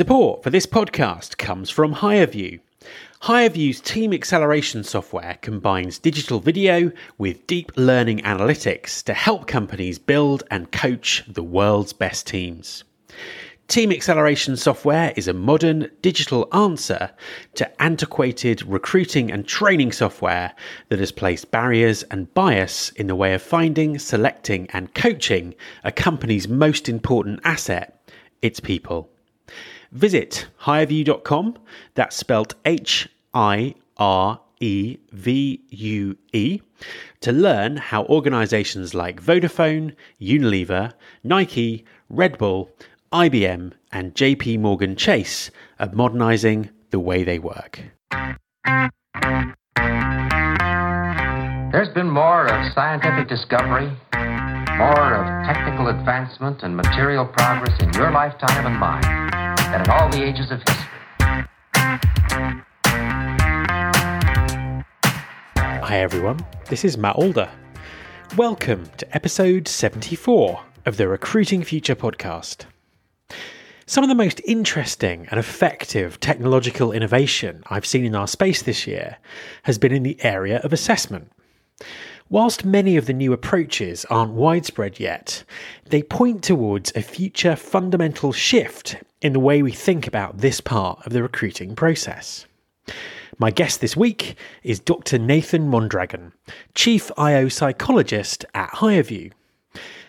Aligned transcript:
Support 0.00 0.42
for 0.42 0.48
this 0.48 0.64
podcast 0.64 1.36
comes 1.36 1.68
from 1.68 1.96
HireVue. 1.96 2.60
HireVue's 3.24 3.82
team 3.82 4.14
acceleration 4.14 4.82
software 4.82 5.36
combines 5.42 5.98
digital 5.98 6.40
video 6.40 6.90
with 7.18 7.46
deep 7.46 7.70
learning 7.76 8.20
analytics 8.20 9.04
to 9.04 9.12
help 9.12 9.46
companies 9.46 9.98
build 9.98 10.42
and 10.50 10.72
coach 10.72 11.22
the 11.28 11.42
world's 11.42 11.92
best 11.92 12.26
teams. 12.26 12.82
Team 13.68 13.92
acceleration 13.92 14.56
software 14.56 15.12
is 15.16 15.28
a 15.28 15.34
modern 15.34 15.90
digital 16.00 16.48
answer 16.54 17.10
to 17.56 17.82
antiquated 17.82 18.62
recruiting 18.62 19.30
and 19.30 19.46
training 19.46 19.92
software 19.92 20.54
that 20.88 20.98
has 20.98 21.12
placed 21.12 21.50
barriers 21.50 22.04
and 22.04 22.32
bias 22.32 22.88
in 22.92 23.06
the 23.06 23.14
way 23.14 23.34
of 23.34 23.42
finding, 23.42 23.98
selecting, 23.98 24.66
and 24.70 24.94
coaching 24.94 25.54
a 25.84 25.92
company's 25.92 26.48
most 26.48 26.88
important 26.88 27.38
asset, 27.44 28.02
its 28.40 28.60
people. 28.60 29.10
Visit 29.92 30.46
hirevue.com, 30.62 31.58
that's 31.94 32.14
spelled 32.14 32.54
H 32.64 33.08
I 33.34 33.74
R 33.96 34.40
E 34.60 34.98
V 35.10 35.60
U 35.68 36.16
E, 36.32 36.60
to 37.20 37.32
learn 37.32 37.76
how 37.76 38.04
organizations 38.04 38.94
like 38.94 39.20
Vodafone, 39.20 39.96
Unilever, 40.20 40.92
Nike, 41.24 41.84
Red 42.08 42.38
Bull, 42.38 42.70
IBM, 43.12 43.72
and 43.90 44.14
JP 44.14 44.60
Morgan 44.60 44.94
Chase 44.94 45.50
are 45.80 45.90
modernizing 45.92 46.70
the 46.90 47.00
way 47.00 47.24
they 47.24 47.40
work. 47.40 47.80
There's 51.72 51.92
been 51.94 52.10
more 52.10 52.46
of 52.46 52.72
scientific 52.74 53.28
discovery, 53.28 53.90
more 54.78 55.14
of 55.14 55.46
technical 55.46 55.88
advancement 55.88 56.62
and 56.62 56.76
material 56.76 57.26
progress 57.26 57.76
in 57.82 57.92
your 57.94 58.12
lifetime 58.12 58.66
and 58.66 58.76
mine 58.76 59.39
than 59.70 59.82
in 59.82 59.90
all 59.90 60.08
the 60.08 60.24
ages 60.24 60.50
of 60.50 60.58
history. 60.58 60.84
Hi 65.56 65.96
everyone, 66.00 66.44
this 66.68 66.84
is 66.84 66.98
Matt 66.98 67.14
Alder. 67.14 67.48
Welcome 68.36 68.90
to 68.96 69.14
episode 69.14 69.68
74 69.68 70.60
of 70.86 70.96
the 70.96 71.06
Recruiting 71.06 71.62
Future 71.62 71.94
podcast. 71.94 72.64
Some 73.86 74.02
of 74.02 74.08
the 74.08 74.16
most 74.16 74.40
interesting 74.44 75.28
and 75.30 75.38
effective 75.38 76.18
technological 76.18 76.90
innovation 76.90 77.62
I've 77.68 77.86
seen 77.86 78.04
in 78.04 78.16
our 78.16 78.26
space 78.26 78.62
this 78.62 78.88
year 78.88 79.18
has 79.62 79.78
been 79.78 79.92
in 79.92 80.02
the 80.02 80.18
area 80.24 80.58
of 80.64 80.72
assessment. 80.72 81.30
Whilst 82.28 82.64
many 82.64 82.96
of 82.96 83.06
the 83.06 83.12
new 83.12 83.32
approaches 83.32 84.04
aren't 84.06 84.32
widespread 84.32 84.98
yet, 84.98 85.44
they 85.86 86.02
point 86.02 86.42
towards 86.42 86.92
a 86.96 87.02
future 87.02 87.54
fundamental 87.54 88.32
shift 88.32 88.96
in 89.22 89.32
the 89.32 89.40
way 89.40 89.62
we 89.62 89.72
think 89.72 90.06
about 90.06 90.38
this 90.38 90.60
part 90.60 91.04
of 91.06 91.12
the 91.12 91.22
recruiting 91.22 91.76
process. 91.76 92.46
My 93.38 93.50
guest 93.50 93.80
this 93.80 93.96
week 93.96 94.36
is 94.62 94.80
Dr. 94.80 95.18
Nathan 95.18 95.68
Mondragon, 95.68 96.32
Chief 96.74 97.10
IO 97.16 97.48
Psychologist 97.48 98.44
at 98.54 98.70
HireVue. 98.70 99.32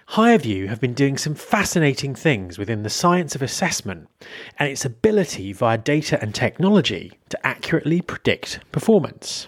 HireVue 0.09 0.67
have 0.67 0.81
been 0.81 0.93
doing 0.93 1.17
some 1.17 1.35
fascinating 1.35 2.13
things 2.13 2.57
within 2.57 2.83
the 2.83 2.89
science 2.89 3.33
of 3.33 3.41
assessment 3.41 4.09
and 4.59 4.69
its 4.69 4.83
ability 4.83 5.53
via 5.53 5.77
data 5.77 6.21
and 6.21 6.35
technology 6.35 7.13
to 7.29 7.47
accurately 7.47 8.01
predict 8.01 8.59
performance. 8.73 9.47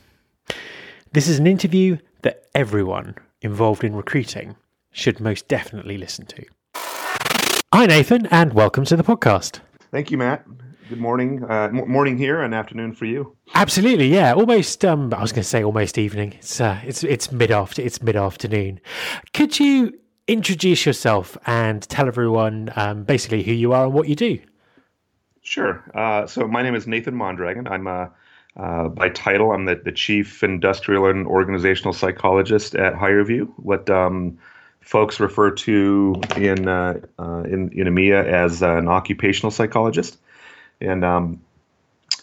This 1.12 1.28
is 1.28 1.38
an 1.38 1.48
interview 1.48 1.98
that 2.22 2.46
everyone 2.56 3.16
involved 3.42 3.84
in 3.84 3.96
recruiting 3.96 4.56
should 4.92 5.20
most 5.20 5.50
definitely 5.50 5.98
listen 5.98 6.26
to. 6.28 6.46
Hi, 7.74 7.88
Nathan, 7.88 8.28
and 8.28 8.54
welcome 8.54 8.86
to 8.86 8.96
the 8.96 9.02
podcast. 9.02 9.60
Thank 9.90 10.12
you, 10.12 10.18
Matt. 10.20 10.46
Good 10.90 11.00
morning, 11.00 11.44
uh, 11.44 11.70
morning 11.72 12.20
here, 12.20 12.40
and 12.40 12.54
afternoon 12.54 12.94
for 12.94 13.06
you. 13.06 13.36
Absolutely, 13.56 14.14
yeah. 14.14 14.36
Almost. 14.36 14.86
Um, 14.86 15.12
I 15.12 15.20
was 15.20 15.32
going 15.32 15.42
to 15.42 15.50
say 15.50 15.64
almost 15.64 15.98
evening. 15.98 16.34
It's 16.34 16.62
uh, 16.62 16.80
it's 16.86 17.04
it's 17.04 17.32
mid 17.32 17.50
after. 17.50 17.82
It's 17.82 18.00
mid 18.00 18.16
afternoon. 18.16 18.80
Could 19.34 19.60
you 19.60 20.00
introduce 20.28 20.86
yourself 20.86 21.36
and 21.48 21.82
tell 21.82 22.06
everyone 22.06 22.72
um, 22.76 23.06
basically 23.06 23.42
who 23.42 23.54
you 23.54 23.74
are 23.74 23.86
and 23.86 23.94
what 23.96 24.08
you 24.08 24.16
do? 24.16 24.38
Sure. 25.42 25.84
Uh, 25.96 26.28
so 26.28 26.48
my 26.48 26.62
name 26.62 26.76
is 26.76 26.86
Nathan 26.86 27.16
Mondragon. 27.16 27.68
I'm 27.68 27.88
a 27.88 28.12
uh, 28.56 28.90
by 28.90 29.10
title, 29.10 29.52
I'm 29.52 29.66
the, 29.66 29.82
the 29.84 29.92
chief 29.92 30.44
industrial 30.44 31.08
and 31.08 31.26
organizational 31.26 31.92
psychologist 31.94 32.76
at 32.76 32.94
HireVue, 32.94 33.52
what 33.58 33.90
um, 33.90 34.38
folks 34.84 35.20
refer 35.20 35.52
to 35.52 36.22
in, 36.36 36.68
uh, 36.68 37.00
uh, 37.20 37.44
in, 37.44 37.72
in 37.72 37.88
EMEA 37.88 38.26
as 38.26 38.62
an 38.62 38.88
occupational 38.88 39.52
psychologist. 39.52 40.18
And 40.82 41.04
um, 41.04 41.42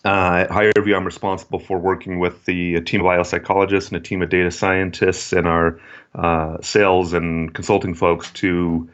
uh, 0.04 0.44
at 0.44 0.48
HireVue, 0.48 0.96
I'm 0.96 1.04
responsible 1.04 1.58
for 1.58 1.78
working 1.78 2.20
with 2.20 2.44
the 2.44 2.76
a 2.76 2.80
team 2.80 3.00
of 3.00 3.06
IO 3.06 3.22
psychologists 3.22 3.90
and 3.90 3.96
a 3.96 4.00
team 4.00 4.22
of 4.22 4.30
data 4.30 4.50
scientists 4.50 5.32
and 5.32 5.46
our 5.46 5.80
uh, 6.14 6.58
sales 6.62 7.12
and 7.12 7.54
consulting 7.54 7.94
folks 7.94 8.30
to 8.32 8.88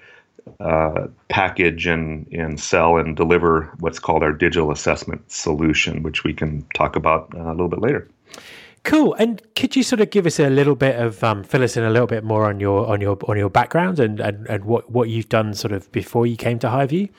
uh, 0.60 1.08
package 1.28 1.86
and, 1.86 2.26
and 2.32 2.58
sell 2.60 2.96
and 2.96 3.16
deliver 3.16 3.64
what's 3.80 3.98
called 3.98 4.22
our 4.22 4.32
digital 4.32 4.70
assessment 4.70 5.30
solution, 5.30 6.02
which 6.02 6.24
we 6.24 6.32
can 6.32 6.64
talk 6.74 6.96
about 6.96 7.32
uh, 7.34 7.42
a 7.42 7.52
little 7.52 7.68
bit 7.68 7.80
later. 7.80 8.08
Cool. 8.86 9.14
And 9.14 9.42
could 9.56 9.74
you 9.74 9.82
sort 9.82 10.00
of 10.00 10.10
give 10.10 10.26
us 10.26 10.38
a 10.38 10.48
little 10.48 10.76
bit 10.76 10.94
of 10.94 11.22
um, 11.24 11.42
fill 11.42 11.64
us 11.64 11.76
in 11.76 11.82
a 11.82 11.90
little 11.90 12.06
bit 12.06 12.22
more 12.22 12.44
on 12.44 12.60
your 12.60 12.86
on 12.86 13.00
your 13.00 13.18
on 13.28 13.36
your 13.36 13.50
background 13.50 13.98
and, 13.98 14.20
and, 14.20 14.46
and 14.46 14.64
what, 14.64 14.88
what 14.88 15.08
you've 15.08 15.28
done 15.28 15.54
sort 15.54 15.72
of 15.72 15.90
before 15.90 16.24
you 16.24 16.36
came 16.36 16.60
to 16.60 16.68
HireVue? 16.68 17.10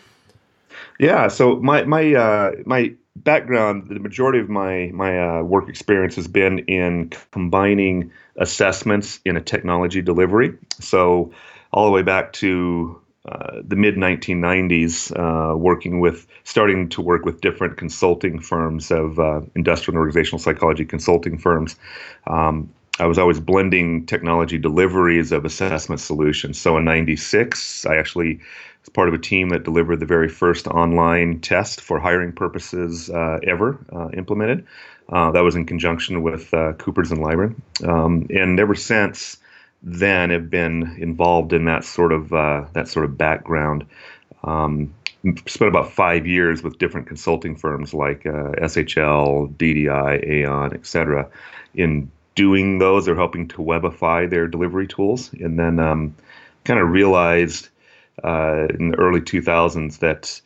Yeah. 0.97 1.27
So 1.27 1.57
my 1.57 1.83
my 1.83 2.13
uh, 2.13 2.51
my 2.65 2.93
background, 3.17 3.89
the 3.89 3.99
majority 3.99 4.39
of 4.39 4.47
my 4.47 4.91
my 4.93 5.19
uh, 5.19 5.43
work 5.43 5.67
experience 5.67 6.15
has 6.15 6.29
been 6.29 6.59
in 6.59 7.11
combining 7.31 8.13
assessments 8.37 9.19
in 9.25 9.35
a 9.35 9.41
technology 9.41 10.01
delivery. 10.01 10.57
So 10.79 11.33
all 11.73 11.85
the 11.85 11.91
way 11.91 12.01
back 12.01 12.31
to 12.33 13.01
uh, 13.27 13.61
the 13.67 13.75
mid 13.75 13.95
1990s, 13.95 15.11
uh, 15.17 15.57
working 15.57 15.99
with, 15.99 16.27
starting 16.43 16.87
to 16.89 17.01
work 17.01 17.25
with 17.25 17.41
different 17.41 17.77
consulting 17.77 18.39
firms 18.39 18.89
of 18.91 19.19
uh, 19.19 19.41
industrial 19.55 19.95
and 19.95 19.99
organizational 19.99 20.39
psychology 20.39 20.85
consulting 20.85 21.37
firms. 21.37 21.75
Um, 22.27 22.69
I 22.99 23.05
was 23.05 23.19
always 23.19 23.39
blending 23.39 24.05
technology 24.05 24.57
deliveries 24.57 25.31
of 25.31 25.45
assessment 25.45 26.01
solutions. 26.01 26.59
So 26.59 26.77
in 26.77 26.85
'96, 26.85 27.85
I 27.85 27.97
actually 27.97 28.39
was 28.81 28.89
part 28.93 29.07
of 29.07 29.13
a 29.13 29.19
team 29.19 29.49
that 29.49 29.63
delivered 29.63 29.99
the 29.99 30.05
very 30.05 30.29
first 30.29 30.65
online 30.67 31.41
test 31.41 31.81
for 31.81 31.99
hiring 31.99 32.31
purposes 32.31 33.09
uh, 33.09 33.39
ever 33.43 33.77
uh, 33.93 34.09
implemented. 34.17 34.65
that 35.09 35.41
was 35.41 35.55
in 35.55 35.65
conjunction 35.65 36.23
with 36.23 36.49
Coopers 36.77 37.11
and 37.11 37.21
Lybrand, 37.21 37.55
um, 37.87 38.25
and 38.29 38.59
ever 38.59 38.73
since 38.73 39.37
then 39.89 40.31
have 40.31 40.49
been 40.49 40.97
involved 40.99 41.53
in 41.53 41.63
that 41.65 41.85
sort 41.85 42.11
of 42.11 42.33
uh, 42.33 42.65
that 42.73 42.89
sort 42.89 43.05
of 43.05 43.17
background. 43.17 43.85
Um, 44.43 44.93
spent 45.47 45.69
about 45.69 45.91
five 45.91 46.27
years 46.27 46.61
with 46.61 46.77
different 46.77 47.07
consulting 47.07 47.55
firms 47.55 47.93
like 47.93 48.25
uh, 48.25 48.51
SHL, 48.61 49.53
DDI, 49.55 50.27
Aon, 50.27 50.73
etc. 50.73 51.29
In 51.73 52.11
doing 52.35 52.79
those, 52.79 53.07
or 53.07 53.15
helping 53.15 53.47
to 53.47 53.57
webify 53.57 54.29
their 54.29 54.47
delivery 54.47 54.87
tools, 54.87 55.31
and 55.33 55.57
then 55.57 55.79
um, 55.79 56.13
kind 56.65 56.79
of 56.81 56.89
realized 56.89 57.69
uh, 58.23 58.67
in 58.77 58.89
the 58.89 58.97
early 58.97 59.21
2000s 59.21 59.99
that 59.99 60.39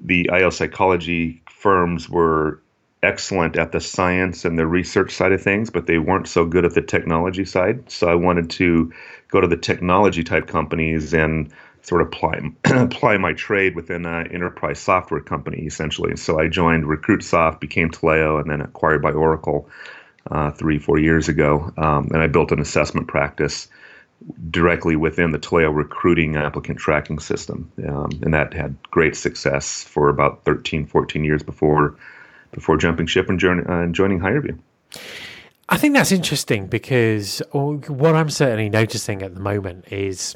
the 0.00 0.28
IO 0.30 0.50
psychology 0.50 1.40
firms 1.48 2.08
were 2.08 2.60
excellent 3.02 3.56
at 3.56 3.72
the 3.72 3.80
science 3.80 4.44
and 4.44 4.58
the 4.58 4.66
research 4.66 5.14
side 5.14 5.32
of 5.32 5.42
things, 5.42 5.70
but 5.70 5.86
they 5.86 5.98
weren't 5.98 6.28
so 6.28 6.44
good 6.44 6.64
at 6.64 6.74
the 6.74 6.82
technology 6.82 7.44
side. 7.44 7.90
So 7.90 8.08
I 8.08 8.14
wanted 8.14 8.50
to 8.50 8.92
go 9.28 9.40
to 9.40 9.46
the 9.46 9.56
technology 9.56 10.24
type 10.24 10.46
companies 10.46 11.14
and 11.14 11.52
sort 11.82 12.02
of 12.02 12.08
apply 12.08 12.40
apply 12.64 13.16
my 13.18 13.32
trade 13.32 13.76
within 13.76 14.04
an 14.04 14.26
enterprise 14.32 14.78
software 14.78 15.20
company 15.20 15.58
essentially. 15.66 16.16
So 16.16 16.38
I 16.38 16.48
joined 16.48 16.84
RecruitSoft, 16.84 17.60
became 17.60 17.90
Taleo, 17.90 18.40
and 18.40 18.50
then 18.50 18.60
acquired 18.60 19.02
by 19.02 19.12
Oracle 19.12 19.68
uh, 20.30 20.50
three 20.50 20.78
four 20.78 20.98
years 20.98 21.28
ago, 21.28 21.72
um, 21.78 22.08
and 22.12 22.18
I 22.20 22.26
built 22.26 22.52
an 22.52 22.60
assessment 22.60 23.08
practice 23.08 23.68
directly 24.50 24.96
within 24.96 25.30
the 25.30 25.38
Taleo 25.38 25.74
recruiting 25.74 26.36
applicant 26.36 26.78
tracking 26.78 27.18
system, 27.20 27.70
um, 27.88 28.10
and 28.22 28.34
that 28.34 28.52
had 28.52 28.76
great 28.90 29.16
success 29.16 29.84
for 29.84 30.08
about 30.08 30.44
13 30.44 30.84
14 30.84 31.24
years 31.24 31.42
before 31.42 31.96
before 32.52 32.76
jumping 32.76 33.06
ship 33.06 33.28
and, 33.28 33.42
uh, 33.44 33.86
joining 33.86 34.20
HireVue. 34.20 34.58
I 35.68 35.76
think 35.76 35.94
that's 35.94 36.12
interesting 36.12 36.66
because 36.66 37.42
what 37.52 38.14
I'm 38.14 38.30
certainly 38.30 38.70
noticing 38.70 39.22
at 39.22 39.34
the 39.34 39.40
moment 39.40 39.92
is 39.92 40.34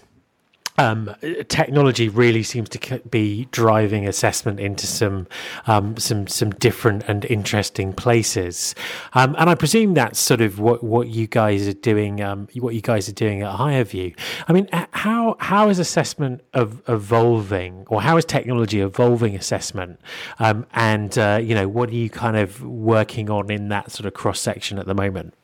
um, 0.79 1.15
technology 1.49 2.09
really 2.09 2.43
seems 2.43 2.69
to 2.71 2.99
be 3.11 3.47
driving 3.51 4.09
assessment 4.09 4.59
into 4.59 4.87
some 4.87 5.27
um, 5.67 5.97
some 5.97 6.27
some 6.27 6.51
different 6.51 7.05
and 7.09 7.25
interesting 7.27 7.93
places, 7.93 8.75
um, 9.13 9.37
and 9.39 9.51
I 9.51 9.55
presume 9.55 9.95
that's 9.95 10.19
sort 10.19 10.41
of 10.41 10.59
what, 10.59 10.83
what 10.83 11.09
you 11.09 11.27
guys 11.27 11.69
are 11.69 11.75
doing. 11.75 12.23
Um, 12.23 12.49
what 12.55 12.75
you 12.75 12.81
guys 12.81 13.09
are 13.09 13.13
doing 13.13 13.43
at 13.43 13.57
HireVue. 13.57 14.17
I 14.49 14.53
mean, 14.53 14.69
how 14.93 15.37
how 15.41 15.69
is 15.69 15.79
assessment 15.79 16.43
of, 16.55 16.83
evolving, 16.89 17.85
or 17.89 18.01
how 18.03 18.17
is 18.17 18.25
technology 18.25 18.81
evolving 18.81 19.37
assessment? 19.37 20.01
Um, 20.39 20.67
and 20.73 21.17
uh, 21.19 21.41
you 21.43 21.55
know, 21.55 21.69
what 21.69 21.91
are 21.91 21.95
you 21.95 22.09
kind 22.09 22.37
of 22.37 22.63
working 22.63 23.31
on 23.31 23.51
in 23.51 23.69
that 23.69 23.91
sort 23.91 24.07
of 24.07 24.15
cross 24.15 24.41
section 24.41 24.79
at 24.79 24.87
the 24.87 24.95
moment? 24.95 25.35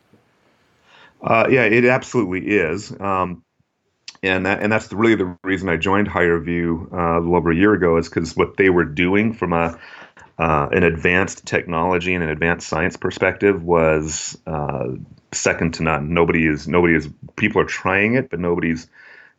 Uh, 1.21 1.49
yeah, 1.51 1.65
it 1.65 1.85
absolutely 1.85 2.47
is. 2.47 2.93
Um, 3.01 3.43
and 4.23 4.47
that 4.47 4.63
and 4.63 4.73
that's 4.73 4.93
really 4.93 5.15
the 5.15 5.37
reason 5.45 5.69
I 5.69 5.77
joined 5.77 6.09
HireVue 6.09 6.93
uh, 6.93 7.19
a 7.19 7.21
little 7.21 7.37
over 7.37 7.51
a 7.51 7.57
year 7.57 7.75
ago 7.75 7.97
is 7.97 8.09
because 8.09 8.37
what 8.37 8.57
they 8.57 8.71
were 8.71 8.85
doing 8.85 9.33
from 9.33 9.53
a 9.53 9.79
uh, 10.39 10.69
an 10.71 10.85
advanced 10.85 11.45
technology 11.47 12.15
and 12.15 12.23
an 12.23 12.31
advanced 12.31 12.69
science 12.69 12.97
perspective 12.97 13.65
was 13.65 14.39
uh, 14.47 14.89
second 15.33 15.75
to 15.75 15.83
none. 15.83 16.15
Nobody 16.15 16.47
is 16.47 16.69
nobody 16.69 16.95
is 16.95 17.09
people 17.37 17.61
are 17.61 17.67
trying 17.67 18.15
it, 18.15 18.31
but 18.31 18.39
nobody's 18.39 18.89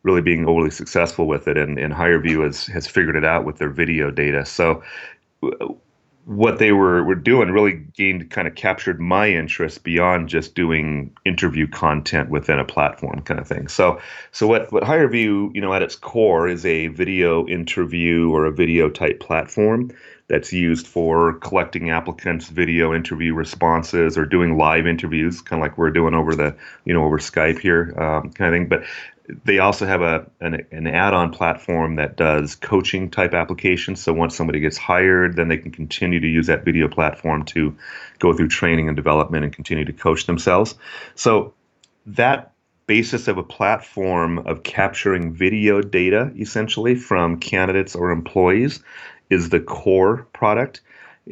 really 0.02 0.22
being 0.22 0.46
overly 0.46 0.70
successful 0.70 1.26
with 1.26 1.48
it. 1.48 1.56
And, 1.56 1.78
and 1.78 1.94
HireVue 1.94 2.44
has 2.44 2.66
has 2.66 2.86
figured 2.86 3.16
it 3.16 3.24
out 3.24 3.44
with 3.44 3.58
their 3.58 3.70
video 3.70 4.10
data. 4.10 4.44
So 4.44 4.82
what 6.26 6.58
they 6.58 6.72
were, 6.72 7.02
were 7.02 7.14
doing 7.14 7.50
really 7.50 7.72
gained 7.72 8.30
kind 8.30 8.46
of 8.46 8.54
captured 8.54 9.00
my 9.00 9.28
interest 9.28 9.82
beyond 9.82 10.28
just 10.28 10.54
doing 10.54 11.16
interview 11.24 11.66
content 11.66 12.30
within 12.30 12.58
a 12.58 12.64
platform 12.64 13.20
kind 13.22 13.40
of 13.40 13.48
thing. 13.48 13.68
So 13.68 14.00
so 14.30 14.46
what 14.46 14.70
what 14.72 14.82
HireVue, 14.82 15.54
you 15.54 15.60
know, 15.60 15.72
at 15.72 15.82
its 15.82 15.96
core 15.96 16.46
is 16.46 16.66
a 16.66 16.88
video 16.88 17.46
interview 17.46 18.30
or 18.30 18.44
a 18.44 18.52
video 18.52 18.90
type 18.90 19.20
platform 19.20 19.90
that's 20.30 20.52
used 20.52 20.86
for 20.86 21.34
collecting 21.40 21.90
applicants' 21.90 22.50
video 22.50 22.94
interview 22.94 23.34
responses 23.34 24.16
or 24.16 24.24
doing 24.24 24.56
live 24.56 24.86
interviews, 24.86 25.42
kind 25.42 25.60
of 25.60 25.68
like 25.68 25.76
we're 25.76 25.90
doing 25.90 26.14
over 26.14 26.36
the 26.36 26.54
you 26.84 26.94
know 26.94 27.04
over 27.04 27.18
Skype 27.18 27.58
here, 27.58 27.92
um, 28.00 28.30
kind 28.30 28.54
of 28.54 28.58
thing. 28.58 28.68
But 28.68 28.84
they 29.44 29.58
also 29.58 29.86
have 29.86 30.02
a 30.02 30.26
an, 30.40 30.66
an 30.70 30.86
add-on 30.86 31.32
platform 31.32 31.96
that 31.96 32.16
does 32.16 32.54
coaching 32.54 33.10
type 33.10 33.34
applications. 33.34 34.02
So 34.02 34.12
once 34.12 34.36
somebody 34.36 34.60
gets 34.60 34.76
hired, 34.76 35.36
then 35.36 35.48
they 35.48 35.58
can 35.58 35.70
continue 35.70 36.20
to 36.20 36.26
use 36.26 36.46
that 36.46 36.64
video 36.64 36.88
platform 36.88 37.44
to 37.46 37.76
go 38.18 38.32
through 38.32 38.48
training 38.48 38.88
and 38.88 38.96
development 38.96 39.44
and 39.44 39.52
continue 39.52 39.84
to 39.84 39.92
coach 39.92 40.26
themselves. 40.26 40.74
So 41.14 41.54
that 42.06 42.52
basis 42.86 43.28
of 43.28 43.38
a 43.38 43.42
platform 43.42 44.38
of 44.38 44.62
capturing 44.64 45.32
video 45.32 45.80
data 45.80 46.32
essentially 46.36 46.96
from 46.96 47.38
candidates 47.38 47.94
or 47.94 48.10
employees 48.10 48.82
is 49.28 49.48
the 49.48 49.60
core 49.60 50.26
product. 50.32 50.80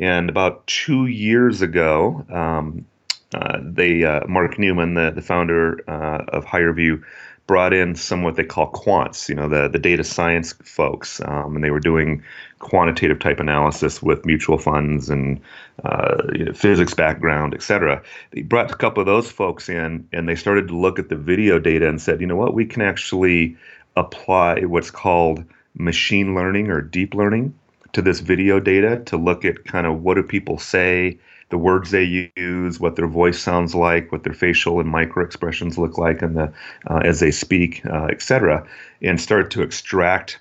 And 0.00 0.30
about 0.30 0.66
two 0.66 1.06
years 1.06 1.60
ago, 1.60 2.24
um, 2.30 2.86
uh, 3.34 3.58
they 3.60 4.04
uh, 4.04 4.26
Mark 4.26 4.58
Newman, 4.58 4.94
the 4.94 5.10
the 5.10 5.20
founder 5.20 5.80
uh, 5.88 6.24
of 6.28 6.44
HireVue, 6.46 7.02
brought 7.48 7.72
in 7.72 7.96
some 7.96 8.22
what 8.22 8.36
they 8.36 8.44
call 8.44 8.70
quants, 8.70 9.28
you 9.28 9.34
know, 9.34 9.48
the, 9.48 9.68
the 9.68 9.78
data 9.78 10.04
science 10.04 10.52
folks, 10.62 11.20
um, 11.24 11.56
and 11.56 11.64
they 11.64 11.70
were 11.70 11.80
doing 11.80 12.22
quantitative 12.60 13.18
type 13.18 13.40
analysis 13.40 14.02
with 14.02 14.24
mutual 14.26 14.58
funds 14.58 15.08
and 15.08 15.40
uh, 15.84 16.18
you 16.34 16.44
know, 16.44 16.52
physics 16.52 16.94
background, 16.94 17.54
et 17.54 17.62
cetera. 17.62 18.00
They 18.32 18.42
brought 18.42 18.70
a 18.70 18.76
couple 18.76 19.00
of 19.00 19.06
those 19.06 19.30
folks 19.30 19.68
in, 19.68 20.06
and 20.12 20.28
they 20.28 20.36
started 20.36 20.68
to 20.68 20.76
look 20.76 20.98
at 20.98 21.08
the 21.08 21.16
video 21.16 21.58
data 21.58 21.88
and 21.88 22.00
said, 22.00 22.20
you 22.20 22.26
know 22.26 22.36
what, 22.36 22.54
we 22.54 22.66
can 22.66 22.82
actually 22.82 23.56
apply 23.96 24.60
what's 24.60 24.90
called 24.90 25.42
machine 25.74 26.34
learning 26.34 26.70
or 26.70 26.82
deep 26.82 27.14
learning 27.14 27.54
to 27.94 28.02
this 28.02 28.20
video 28.20 28.60
data 28.60 29.02
to 29.06 29.16
look 29.16 29.46
at 29.46 29.64
kind 29.64 29.86
of 29.86 30.02
what 30.02 30.14
do 30.14 30.22
people 30.22 30.58
say 30.58 31.18
the 31.50 31.58
words 31.58 31.90
they 31.90 32.30
use, 32.36 32.78
what 32.78 32.96
their 32.96 33.06
voice 33.06 33.38
sounds 33.38 33.74
like, 33.74 34.12
what 34.12 34.24
their 34.24 34.34
facial 34.34 34.80
and 34.80 34.88
micro 34.88 35.24
expressions 35.24 35.78
look 35.78 35.96
like, 35.96 36.22
and 36.22 36.36
the 36.36 36.52
uh, 36.88 37.00
as 37.04 37.20
they 37.20 37.30
speak, 37.30 37.84
uh, 37.86 38.06
etc., 38.06 38.66
and 39.02 39.20
start 39.20 39.50
to 39.52 39.62
extract 39.62 40.38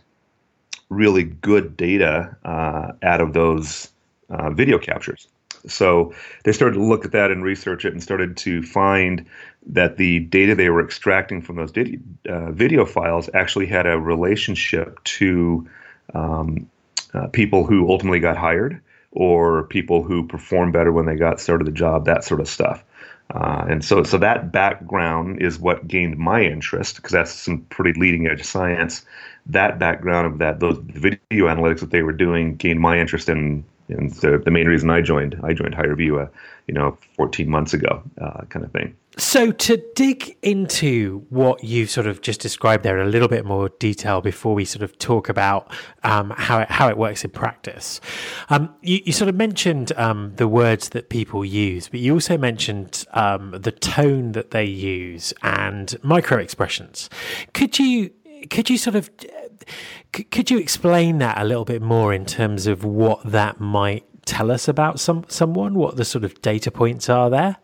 really 0.89 1.24
good 1.24 1.75
data 1.77 2.36
uh, 2.45 2.92
out 3.04 3.21
of 3.21 3.33
those 3.33 3.89
uh, 4.30 4.50
video 4.50 4.77
captures. 4.77 5.27
So 5.65 6.13
they 6.44 6.51
started 6.51 6.75
to 6.75 6.83
look 6.83 7.06
at 7.06 7.12
that 7.12 7.31
and 7.31 7.44
research 7.44 7.86
it, 7.86 7.94
and 7.94 8.01
started 8.01 8.38
to 8.38 8.62
find 8.63 9.25
that 9.65 9.98
the 9.98 10.19
data 10.19 10.56
they 10.56 10.69
were 10.69 10.83
extracting 10.83 11.42
from 11.42 11.57
those 11.57 11.74
uh, 12.30 12.51
video 12.51 12.86
files 12.86 13.30
actually 13.33 13.65
had 13.65 13.86
a 13.86 14.00
relationship 14.00 15.04
to 15.04 15.68
um, 16.13 16.69
uh, 17.13 17.27
people 17.27 17.65
who 17.65 17.89
ultimately 17.89 18.19
got 18.19 18.38
hired 18.38 18.81
or 19.12 19.63
people 19.63 20.04
who 20.04 20.27
perform 20.27 20.71
better 20.71 20.92
when 20.92 21.06
they 21.06 21.15
got 21.15 21.39
started 21.39 21.65
the 21.65 21.71
job, 21.71 22.06
that 22.06 22.24
sort 22.24 22.39
of 22.39 22.48
stuff. 22.48 22.83
Uh, 23.31 23.65
and 23.69 23.83
so, 23.83 24.04
so 24.04 24.18
that 24.18 24.51
background 24.51 25.42
is 25.42 25.59
what 25.59 25.88
gained 25.88 26.18
my 26.18 26.42
interest 26.42 26.95
because 26.95 27.12
that's 27.12 27.31
some 27.31 27.59
pretty 27.69 28.00
leading 28.00 28.27
edge 28.27 28.44
science. 28.44 29.06
That 29.45 29.80
background 29.80 30.27
of 30.27 30.38
that, 30.39 30.59
those 30.59 30.77
video 30.77 31.48
analytics 31.48 31.81
that 31.81 31.92
they 31.92 32.04
were 32.04 32.13
doing, 32.13 32.56
gained 32.56 32.80
my 32.80 33.00
interest 33.00 33.30
in. 33.30 33.63
And 33.89 34.12
the, 34.15 34.38
the 34.38 34.51
main 34.51 34.68
reason 34.68 34.89
I 34.89 35.01
joined, 35.01 35.39
I 35.44 35.54
joined 35.54 35.74
HireVue, 35.74 36.25
uh, 36.25 36.30
you 36.68 36.74
know, 36.74 36.98
14 37.15 37.50
months 37.50 37.74
ago, 37.74 38.04
uh, 38.19 38.42
kind 38.50 38.65
of 38.65 38.71
thing. 38.71 38.95
So, 39.19 39.52
to 39.52 39.84
dig 39.96 40.38
into 40.44 41.25
what 41.30 41.64
you've 41.64 41.90
sort 41.90 42.06
of 42.06 42.22
just 42.22 42.40
described 42.40 42.84
there 42.84 43.00
in 43.00 43.08
a 43.08 43.10
little 43.10 43.28
bit 43.28 43.46
more 43.46 43.69
detail 43.80 44.22
before 44.22 44.54
we 44.54 44.64
sort 44.64 44.84
of 44.84 44.98
talk 45.00 45.28
about 45.28 45.72
um, 46.04 46.31
how, 46.38 46.60
it, 46.60 46.69
how 46.69 46.88
it 46.88 46.98
works 46.98 47.24
in 47.24 47.31
practice, 47.31 48.00
um, 48.50 48.74
you, 48.84 49.00
you, 49.06 49.12
sort 49.12 49.28
of 49.28 49.34
mentioned 49.34 49.92
um, 49.98 50.34
the 50.36 50.48
words 50.48 50.90
that 50.90 51.10
people 51.10 51.44
use, 51.44 51.90
but 51.90 52.00
you 52.00 52.14
also 52.14 52.38
mentioned 52.38 53.06
um, 53.14 53.56
the 53.60 53.72
tone 53.72 54.34
that 54.34 54.52
they 54.52 54.66
use 54.66 55.34
and 55.42 55.96
micro 56.04 56.38
expressions. 56.38 57.10
Could 57.54 57.80
you 57.80 58.12
could 58.52 58.69
you 58.69 58.78
sort 58.78 58.96
of 58.96 59.10
could 60.12 60.52
you 60.52 60.60
explain 60.60 61.18
that 61.18 61.40
a 61.40 61.44
little 61.44 61.66
bit 61.66 61.81
more 61.81 62.14
in 62.14 62.25
terms 62.25 62.68
of 62.68 62.84
what 62.86 63.24
that 63.24 63.60
might 63.60 64.06
tell 64.25 64.52
us 64.52 64.68
about 64.68 65.00
some 65.00 65.25
someone? 65.28 65.74
What 65.74 65.96
the 65.96 66.06
sort 66.06 66.24
of 66.24 66.40
data 66.42 66.69
points 66.69 67.10
are 67.10 67.31
there? 67.31 67.58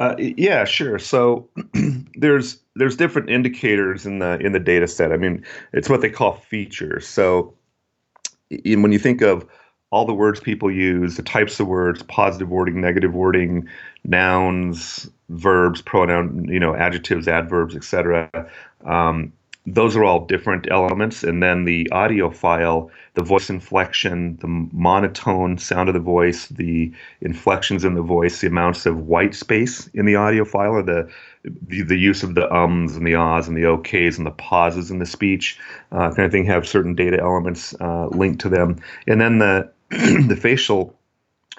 Uh, 0.00 0.16
yeah, 0.18 0.64
sure. 0.64 0.98
So 0.98 1.46
there's 2.14 2.58
there's 2.74 2.96
different 2.96 3.28
indicators 3.28 4.06
in 4.06 4.18
the 4.18 4.38
in 4.38 4.52
the 4.52 4.58
data 4.58 4.88
set. 4.88 5.12
I 5.12 5.18
mean, 5.18 5.44
it's 5.74 5.90
what 5.90 6.00
they 6.00 6.08
call 6.08 6.32
features. 6.32 7.06
So 7.06 7.54
in, 8.48 8.80
when 8.80 8.92
you 8.92 8.98
think 8.98 9.20
of 9.20 9.46
all 9.90 10.06
the 10.06 10.14
words 10.14 10.40
people 10.40 10.70
use, 10.70 11.16
the 11.16 11.22
types 11.22 11.60
of 11.60 11.66
words, 11.66 12.02
positive 12.04 12.48
wording, 12.48 12.80
negative 12.80 13.12
wording, 13.12 13.68
nouns, 14.04 15.10
verbs, 15.28 15.82
pronoun, 15.82 16.46
you 16.48 16.60
know, 16.60 16.74
adjectives, 16.74 17.28
adverbs, 17.28 17.76
etc. 17.76 18.50
Um, 18.86 19.34
those 19.74 19.96
are 19.96 20.04
all 20.04 20.26
different 20.26 20.70
elements. 20.70 21.22
And 21.22 21.42
then 21.42 21.64
the 21.64 21.90
audio 21.90 22.30
file, 22.30 22.90
the 23.14 23.22
voice 23.22 23.50
inflection, 23.50 24.36
the 24.36 24.46
monotone 24.46 25.58
sound 25.58 25.88
of 25.88 25.94
the 25.94 26.00
voice, 26.00 26.46
the 26.46 26.92
inflections 27.20 27.84
in 27.84 27.94
the 27.94 28.02
voice, 28.02 28.40
the 28.40 28.46
amounts 28.46 28.86
of 28.86 29.06
white 29.06 29.34
space 29.34 29.88
in 29.88 30.06
the 30.06 30.16
audio 30.16 30.44
file, 30.44 30.72
or 30.72 30.82
the 30.82 31.10
the, 31.42 31.82
the 31.82 31.96
use 31.96 32.22
of 32.22 32.34
the 32.34 32.52
ums 32.54 32.96
and 32.96 33.06
the 33.06 33.14
ahs 33.14 33.48
and 33.48 33.56
the 33.56 33.62
okays 33.62 34.18
and 34.18 34.26
the 34.26 34.30
pauses 34.30 34.90
in 34.90 34.98
the 34.98 35.06
speech, 35.06 35.58
uh, 35.90 36.10
kind 36.10 36.26
of 36.26 36.32
thing, 36.32 36.44
have 36.44 36.68
certain 36.68 36.94
data 36.94 37.18
elements 37.18 37.74
uh, 37.80 38.08
linked 38.08 38.42
to 38.42 38.50
them. 38.50 38.76
And 39.06 39.20
then 39.20 39.38
the 39.38 39.70
the 39.90 40.38
facial 40.40 40.94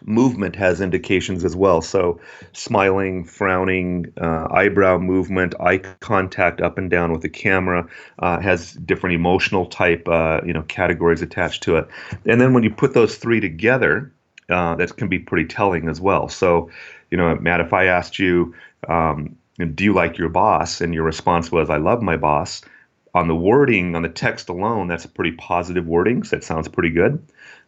movement 0.06 0.56
has 0.56 0.82
indications 0.82 1.44
as 1.44 1.56
well. 1.56 1.82
So, 1.82 2.20
smiling, 2.54 3.26
frowning, 3.26 4.12
uh, 4.20 4.48
eyebrow 4.52 4.98
movement, 4.98 5.56
eye 5.60 5.78
contact 6.00 6.62
up 6.62 6.78
and 6.78 6.90
down 6.90 7.12
with 7.12 7.22
the 7.22 7.30
camera 7.30 7.88
uh, 8.20 8.40
has 8.40 8.74
different 8.74 9.16
emotional 9.16 9.66
type, 9.66 10.08
uh, 10.08 10.42
you 10.46 10.54
know, 10.54 10.64
categories 10.64 11.22
attached 11.22 11.64
to 11.64 11.78
it. 11.78 11.88
And 12.26 12.42
then 12.42 12.54
when 12.54 12.64
you 12.64 12.72
put 12.72 12.94
those 12.94 13.18
three 13.18 13.40
together, 13.40 14.12
uh, 14.50 14.76
that 14.76 14.96
can 14.98 15.08
be 15.08 15.20
pretty 15.20 15.48
telling 15.48 15.88
as 15.88 16.02
well. 16.02 16.28
So, 16.28 16.70
you 17.10 17.18
know, 17.18 17.36
Matt, 17.36 17.62
if 17.62 17.74
I 17.74 17.86
asked 17.86 18.20
you, 18.20 18.54
um, 18.88 19.36
do 19.76 19.84
you 19.84 19.94
like 19.94 20.18
your 20.18 20.30
boss, 20.30 20.82
and 20.82 20.94
your 20.94 21.04
response 21.04 21.52
was, 21.52 21.70
I 21.70 21.78
love 21.78 22.02
my 22.02 22.18
boss. 22.18 22.62
On 23.14 23.28
the 23.28 23.36
wording, 23.36 23.96
on 23.96 24.02
the 24.02 24.10
text 24.10 24.50
alone, 24.50 24.88
that's 24.88 25.06
a 25.06 25.10
pretty 25.10 25.34
positive 25.34 25.86
wording, 25.86 26.24
so 26.24 26.36
that 26.36 26.44
sounds 26.44 26.70
pretty 26.70 26.90
good. 26.90 27.22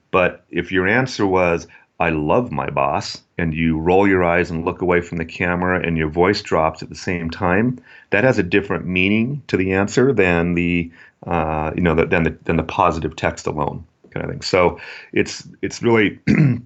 But 0.09 0.45
if 0.49 0.71
your 0.71 0.87
answer 0.87 1.27
was, 1.27 1.67
I 1.99 2.09
love 2.09 2.51
my 2.51 2.69
boss, 2.69 3.21
and 3.37 3.53
you 3.53 3.79
roll 3.79 4.07
your 4.07 4.23
eyes 4.23 4.49
and 4.49 4.65
look 4.65 4.81
away 4.81 5.01
from 5.01 5.17
the 5.17 5.25
camera 5.25 5.79
and 5.85 5.97
your 5.97 6.09
voice 6.09 6.41
drops 6.41 6.81
at 6.83 6.89
the 6.89 6.95
same 6.95 7.29
time, 7.29 7.79
that 8.09 8.23
has 8.23 8.39
a 8.39 8.43
different 8.43 8.85
meaning 8.85 9.43
to 9.47 9.57
the 9.57 9.73
answer 9.73 10.11
than 10.11 10.55
the 10.55 10.91
uh, 11.25 11.71
you 11.75 11.81
know 11.81 11.95
than 11.95 12.23
the 12.23 12.37
than 12.43 12.57
the 12.57 12.63
positive 12.63 13.15
text 13.15 13.47
alone 13.47 13.85
kind 14.11 14.25
of 14.25 14.31
thing. 14.31 14.41
So 14.41 14.79
it's 15.13 15.47
it's 15.61 15.81
really 15.81 16.19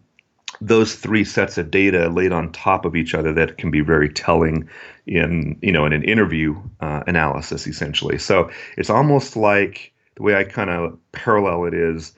those 0.62 0.96
three 0.96 1.24
sets 1.24 1.58
of 1.58 1.72
data 1.72 2.10
laid 2.10 2.32
on 2.32 2.52
top 2.52 2.86
of 2.86 2.96
each 2.96 3.14
other 3.14 3.34
that 3.34 3.58
can 3.58 3.72
be 3.72 3.82
very 3.82 4.10
telling 4.10 4.68
in 5.06 5.58
you 5.62 5.72
know 5.72 5.86
in 5.86 5.94
an 5.94 6.04
interview 6.04 6.56
uh, 6.80 7.04
analysis 7.08 7.68
essentially 7.68 8.18
so 8.18 8.50
it's 8.78 8.90
almost 8.90 9.36
like 9.36 9.94
the 10.16 10.24
way 10.24 10.36
i 10.36 10.44
kind 10.44 10.70
of 10.70 10.98
parallel 11.12 11.66
it 11.66 11.74
is 11.74 12.14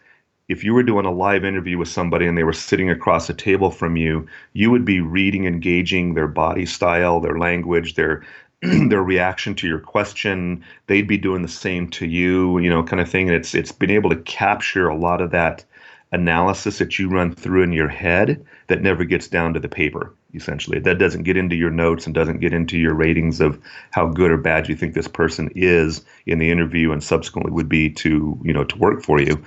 if 0.50 0.64
you 0.64 0.74
were 0.74 0.84
doing 0.84 1.06
a 1.06 1.12
live 1.12 1.46
interview 1.46 1.78
with 1.78 1.88
somebody 1.88 2.26
and 2.26 2.38
they 2.38 2.44
were 2.44 2.54
sitting 2.54 2.90
across 2.90 3.30
a 3.30 3.34
table 3.34 3.72
from 3.72 3.96
you 3.96 4.28
you 4.54 4.70
would 4.70 4.84
be 4.84 5.00
reading 5.00 5.46
engaging 5.46 6.14
their 6.14 6.28
body 6.28 6.66
style 6.66 7.20
their 7.20 7.38
language 7.38 7.96
their 7.96 8.24
their 8.90 9.04
reaction 9.04 9.56
to 9.56 9.68
your 9.68 9.80
question. 9.80 10.64
They'd 10.88 11.08
be 11.08 11.18
doing 11.18 11.44
the 11.44 11.48
same 11.48 11.90
to 11.92 12.06
you 12.06 12.60
you 12.60 12.70
know 12.70 12.84
kind 12.84 13.02
of 13.02 13.10
thing. 13.10 13.30
And 13.30 13.36
it's 13.36 13.56
it's 13.56 13.72
been 13.72 13.92
able 13.92 14.10
to 14.10 14.18
capture 14.18 14.88
a 14.88 14.98
lot 14.98 15.22
of 15.22 15.32
that 15.32 15.64
analysis 16.12 16.80
that 16.80 16.98
you 16.98 17.08
run 17.08 17.34
through 17.34 17.62
in 17.62 17.72
your 17.72 17.88
head 17.88 18.44
that 18.68 18.82
never 18.82 19.06
gets 19.06 19.28
down 19.28 19.54
to 19.54 19.60
the 19.60 19.70
paper 19.70 20.14
essentially. 20.34 20.80
That 20.80 21.00
doesn't 21.00 21.24
get 21.24 21.38
into 21.38 21.56
your 21.56 21.70
notes 21.70 22.06
and 22.06 22.14
doesn't 22.14 22.40
get 22.40 22.54
into 22.54 22.78
your 22.78 22.94
ratings 22.94 23.40
of 23.40 23.60
how 23.92 24.08
good 24.08 24.30
or 24.30 24.38
bad 24.38 24.68
you 24.68 24.76
think 24.76 24.94
this 24.94 25.08
person 25.08 25.50
is 25.56 26.04
in 26.26 26.40
the 26.40 26.52
interview 26.52 26.92
and 26.92 27.04
subsequently 27.04 27.52
would 27.52 27.70
be 27.70 27.90
to 27.92 28.38
you 28.44 28.52
know 28.52 28.66
to 28.66 28.78
work 28.78 29.04
for 29.04 29.22
you 29.22 29.42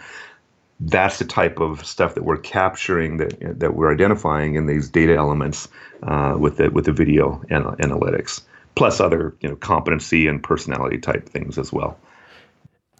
that's 0.87 1.19
the 1.19 1.25
type 1.25 1.61
of 1.61 1.85
stuff 1.87 2.15
that 2.15 2.25
we're 2.25 2.37
capturing 2.37 3.19
that 3.19 3.61
that 3.61 3.75
we're 3.75 3.93
identifying 3.93 4.57
in 4.57 4.67
these 4.67 4.89
data 4.89 5.15
elements 5.15 5.69
uh, 6.03 6.35
with 6.39 6.57
the 6.57 6.71
with 6.71 6.87
the 6.87 6.93
video 6.93 7.43
analytics 7.51 8.43
plus 8.75 9.01
other 9.01 9.35
you 9.41 9.49
know 9.49 9.57
competency 9.57 10.27
and 10.27 10.43
personality 10.43 10.99
type 10.99 11.29
things 11.29 11.59
as 11.59 11.73
well. 11.73 11.99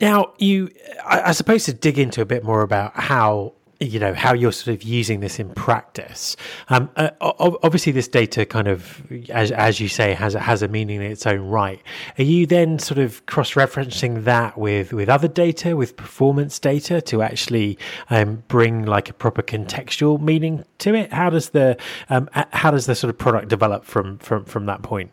Now, 0.01 0.33
you, 0.39 0.71
I, 1.05 1.29
I 1.29 1.33
suppose, 1.33 1.65
to 1.65 1.73
dig 1.73 1.99
into 1.99 2.23
a 2.23 2.25
bit 2.25 2.43
more 2.43 2.63
about 2.63 2.99
how 2.99 3.53
you 3.83 3.99
know 3.99 4.15
how 4.15 4.33
you're 4.35 4.53
sort 4.53 4.75
of 4.75 4.83
using 4.83 5.21
this 5.21 5.39
in 5.39 5.51
practice. 5.51 6.37
Um, 6.69 6.91
uh, 6.97 7.11
obviously, 7.21 7.93
this 7.93 8.09
data 8.09 8.45
kind 8.45 8.69
of, 8.69 9.03
as 9.31 9.51
as 9.53 9.81
you 9.81 9.89
say, 9.89 10.15
has 10.15 10.35
has 10.35 10.63
a 10.63 10.69
meaning 10.69 11.03
in 11.03 11.11
its 11.11 11.27
own 11.27 11.41
right. 11.41 11.81
Are 12.19 12.25
you 12.25 12.47
then 12.47 12.79
sort 12.79 12.99
of 12.99 13.25
cross 13.27 13.53
referencing 13.55 14.25
that 14.25 14.57
with 14.59 14.93
with 14.93 15.09
other 15.09 15.29
data, 15.29 15.77
with 15.77 15.97
performance 15.97 16.59
data, 16.59 17.01
to 17.03 17.23
actually 17.23 17.79
um, 18.11 18.43
bring 18.49 18.85
like 18.85 19.09
a 19.11 19.15
proper 19.15 19.43
contextual 19.43 20.21
meaning 20.21 20.65
to 20.79 20.95
it? 20.95 21.13
How 21.13 21.31
does 21.31 21.51
the 21.51 21.77
um, 22.11 22.29
how 22.33 22.71
does 22.71 22.87
the 22.87 22.95
sort 22.95 23.11
of 23.11 23.19
product 23.19 23.49
develop 23.49 23.85
from 23.85 24.19
from 24.19 24.45
from 24.45 24.67
that 24.67 24.83
point? 24.83 25.11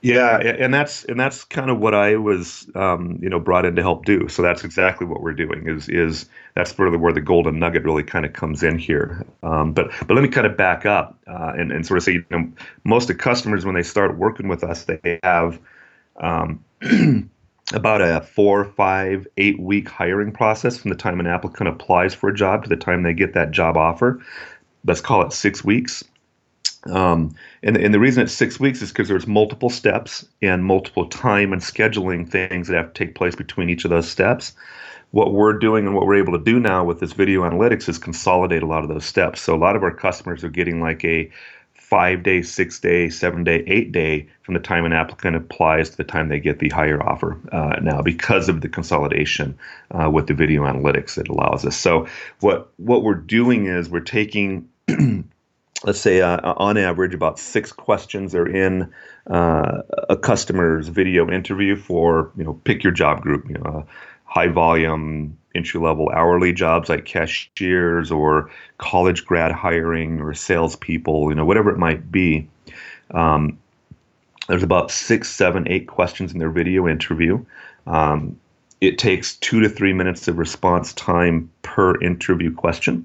Yeah, 0.00 0.38
and 0.38 0.72
that's 0.72 1.04
and 1.06 1.18
that's 1.18 1.42
kind 1.42 1.70
of 1.70 1.80
what 1.80 1.92
I 1.92 2.14
was, 2.16 2.70
um, 2.76 3.18
you 3.20 3.28
know, 3.28 3.40
brought 3.40 3.64
in 3.64 3.74
to 3.74 3.82
help 3.82 4.04
do. 4.04 4.28
So 4.28 4.42
that's 4.42 4.62
exactly 4.62 5.08
what 5.08 5.22
we're 5.22 5.32
doing. 5.32 5.66
Is 5.66 5.88
is 5.88 6.26
that's 6.54 6.78
really 6.78 6.96
where 6.96 7.12
the 7.12 7.20
golden 7.20 7.58
nugget 7.58 7.84
really 7.84 8.04
kind 8.04 8.24
of 8.24 8.32
comes 8.32 8.62
in 8.62 8.78
here. 8.78 9.26
Um, 9.42 9.72
but 9.72 9.90
but 10.06 10.14
let 10.14 10.22
me 10.22 10.28
kind 10.28 10.46
of 10.46 10.56
back 10.56 10.86
up 10.86 11.18
uh, 11.26 11.52
and 11.56 11.72
and 11.72 11.84
sort 11.84 11.98
of 11.98 12.04
say, 12.04 12.12
you 12.12 12.24
know, 12.30 12.48
most 12.84 13.10
of 13.10 13.18
customers 13.18 13.64
when 13.64 13.74
they 13.74 13.82
start 13.82 14.16
working 14.16 14.46
with 14.46 14.62
us, 14.62 14.84
they 14.84 15.18
have 15.24 15.58
um, 16.20 16.64
about 17.72 18.00
a 18.00 18.20
four, 18.20 18.66
five, 18.66 19.26
eight 19.36 19.58
week 19.58 19.88
hiring 19.88 20.30
process 20.30 20.78
from 20.78 20.90
the 20.90 20.96
time 20.96 21.18
an 21.18 21.26
applicant 21.26 21.68
applies 21.68 22.14
for 22.14 22.28
a 22.28 22.34
job 22.34 22.62
to 22.62 22.68
the 22.68 22.76
time 22.76 23.02
they 23.02 23.14
get 23.14 23.34
that 23.34 23.50
job 23.50 23.76
offer. 23.76 24.24
Let's 24.84 25.00
call 25.00 25.22
it 25.22 25.32
six 25.32 25.64
weeks. 25.64 26.04
Um, 26.86 27.34
and, 27.62 27.76
and 27.76 27.92
the 27.92 27.98
reason 27.98 28.22
it's 28.22 28.32
six 28.32 28.60
weeks 28.60 28.82
is 28.82 28.90
because 28.90 29.08
there's 29.08 29.26
multiple 29.26 29.70
steps 29.70 30.24
and 30.42 30.64
multiple 30.64 31.06
time 31.06 31.52
and 31.52 31.60
scheduling 31.60 32.28
things 32.28 32.68
that 32.68 32.76
have 32.76 32.92
to 32.92 33.04
take 33.04 33.14
place 33.14 33.34
between 33.34 33.68
each 33.68 33.84
of 33.84 33.90
those 33.90 34.08
steps. 34.08 34.54
What 35.10 35.32
we're 35.32 35.58
doing 35.58 35.86
and 35.86 35.94
what 35.94 36.06
we're 36.06 36.16
able 36.16 36.38
to 36.38 36.44
do 36.44 36.60
now 36.60 36.84
with 36.84 37.00
this 37.00 37.12
video 37.12 37.42
analytics 37.42 37.88
is 37.88 37.98
consolidate 37.98 38.62
a 38.62 38.66
lot 38.66 38.82
of 38.82 38.88
those 38.88 39.06
steps. 39.06 39.40
So 39.40 39.54
a 39.54 39.58
lot 39.58 39.74
of 39.74 39.82
our 39.82 39.94
customers 39.94 40.44
are 40.44 40.50
getting 40.50 40.80
like 40.80 41.04
a 41.04 41.30
five 41.88 42.22
day, 42.22 42.42
six 42.42 42.78
day, 42.78 43.08
seven 43.08 43.42
day, 43.42 43.64
eight 43.66 43.92
day 43.92 44.28
from 44.42 44.52
the 44.52 44.60
time 44.60 44.84
an 44.84 44.92
applicant 44.92 45.34
applies 45.34 45.88
to 45.88 45.96
the 45.96 46.04
time 46.04 46.28
they 46.28 46.38
get 46.38 46.58
the 46.58 46.68
higher 46.68 47.02
offer 47.02 47.38
uh, 47.50 47.80
now 47.80 48.02
because 48.02 48.50
of 48.50 48.60
the 48.60 48.68
consolidation 48.68 49.58
uh, 49.92 50.10
with 50.10 50.26
the 50.26 50.34
video 50.34 50.64
analytics 50.64 51.14
that 51.14 51.28
allows 51.28 51.64
us. 51.64 51.76
So 51.76 52.06
what 52.40 52.70
what 52.76 53.02
we're 53.02 53.14
doing 53.14 53.66
is 53.66 53.88
we're 53.88 54.00
taking 54.00 54.68
let's 55.84 56.00
say 56.00 56.20
uh, 56.20 56.54
on 56.56 56.76
average 56.76 57.14
about 57.14 57.38
six 57.38 57.72
questions 57.72 58.34
are 58.34 58.48
in 58.48 58.92
uh, 59.28 59.82
a 60.08 60.16
customer's 60.16 60.88
video 60.88 61.30
interview 61.30 61.76
for 61.76 62.32
you 62.36 62.44
know 62.44 62.54
pick 62.64 62.82
your 62.82 62.92
job 62.92 63.20
group 63.20 63.48
you 63.48 63.54
know 63.54 63.62
uh, 63.62 63.82
high 64.24 64.48
volume 64.48 65.36
entry 65.54 65.80
level 65.80 66.10
hourly 66.12 66.52
jobs 66.52 66.88
like 66.88 67.04
cashiers 67.04 68.10
or 68.10 68.50
college 68.78 69.24
grad 69.24 69.52
hiring 69.52 70.20
or 70.20 70.34
salespeople 70.34 71.30
you 71.30 71.34
know 71.34 71.44
whatever 71.44 71.70
it 71.70 71.78
might 71.78 72.10
be. 72.10 72.48
Um, 73.12 73.58
there's 74.48 74.62
about 74.62 74.90
six 74.90 75.30
seven 75.30 75.68
eight 75.68 75.86
questions 75.86 76.32
in 76.32 76.38
their 76.38 76.50
video 76.50 76.88
interview. 76.88 77.44
Um, 77.86 78.38
it 78.80 78.96
takes 78.98 79.36
two 79.36 79.60
to 79.60 79.68
three 79.68 79.92
minutes 79.92 80.28
of 80.28 80.38
response 80.38 80.92
time 80.92 81.50
per 81.62 82.00
interview 82.00 82.54
question 82.54 83.04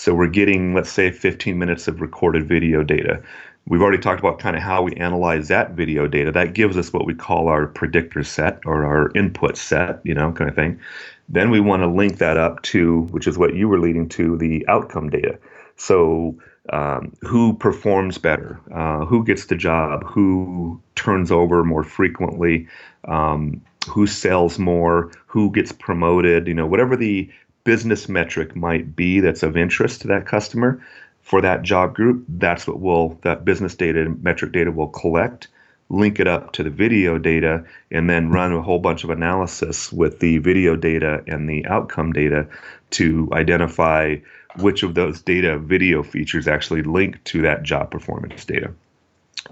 so 0.00 0.14
we're 0.14 0.28
getting, 0.28 0.72
let's 0.72 0.90
say, 0.90 1.10
15 1.10 1.58
minutes 1.58 1.86
of 1.86 2.00
recorded 2.00 2.48
video 2.48 2.82
data. 2.82 3.22
We've 3.66 3.82
already 3.82 3.98
talked 3.98 4.18
about 4.18 4.38
kind 4.38 4.56
of 4.56 4.62
how 4.62 4.80
we 4.80 4.94
analyze 4.94 5.48
that 5.48 5.72
video 5.72 6.06
data. 6.06 6.32
That 6.32 6.54
gives 6.54 6.78
us 6.78 6.90
what 6.90 7.04
we 7.04 7.12
call 7.12 7.48
our 7.48 7.66
predictor 7.66 8.24
set 8.24 8.60
or 8.64 8.86
our 8.86 9.10
input 9.14 9.58
set, 9.58 10.00
you 10.02 10.14
know, 10.14 10.32
kind 10.32 10.48
of 10.48 10.56
thing. 10.56 10.80
Then 11.28 11.50
we 11.50 11.60
want 11.60 11.82
to 11.82 11.86
link 11.86 12.16
that 12.16 12.38
up 12.38 12.62
to, 12.62 13.02
which 13.10 13.26
is 13.26 13.36
what 13.36 13.54
you 13.54 13.68
were 13.68 13.78
leading 13.78 14.08
to, 14.08 14.38
the 14.38 14.66
outcome 14.68 15.10
data. 15.10 15.38
So 15.76 16.34
um, 16.70 17.14
who 17.20 17.52
performs 17.52 18.16
better, 18.16 18.58
uh, 18.74 19.04
who 19.04 19.22
gets 19.22 19.46
the 19.46 19.54
job, 19.54 20.02
who 20.06 20.80
turns 20.94 21.30
over 21.30 21.62
more 21.62 21.84
frequently, 21.84 22.66
um, 23.04 23.60
who 23.86 24.06
sells 24.06 24.58
more, 24.58 25.12
who 25.26 25.50
gets 25.50 25.72
promoted, 25.72 26.48
you 26.48 26.54
know, 26.54 26.66
whatever 26.66 26.96
the 26.96 27.30
business 27.64 28.08
metric 28.08 28.56
might 28.56 28.96
be 28.96 29.20
that's 29.20 29.42
of 29.42 29.56
interest 29.56 30.02
to 30.02 30.08
that 30.08 30.26
customer 30.26 30.82
for 31.22 31.40
that 31.42 31.62
job 31.62 31.94
group, 31.94 32.24
that's 32.28 32.66
what 32.66 32.80
will 32.80 33.18
that 33.22 33.44
business 33.44 33.74
data 33.74 34.14
metric 34.20 34.52
data 34.52 34.70
will 34.70 34.88
collect, 34.88 35.48
link 35.88 36.18
it 36.18 36.26
up 36.26 36.52
to 36.52 36.62
the 36.62 36.70
video 36.70 37.18
data, 37.18 37.64
and 37.90 38.08
then 38.08 38.30
run 38.30 38.52
a 38.52 38.62
whole 38.62 38.78
bunch 38.78 39.04
of 39.04 39.10
analysis 39.10 39.92
with 39.92 40.18
the 40.20 40.38
video 40.38 40.76
data 40.76 41.22
and 41.26 41.48
the 41.48 41.64
outcome 41.66 42.12
data 42.12 42.48
to 42.90 43.28
identify 43.32 44.16
which 44.58 44.82
of 44.82 44.94
those 44.94 45.20
data 45.20 45.58
video 45.58 46.02
features 46.02 46.48
actually 46.48 46.82
link 46.82 47.22
to 47.24 47.42
that 47.42 47.62
job 47.62 47.90
performance 47.90 48.44
data. 48.44 48.72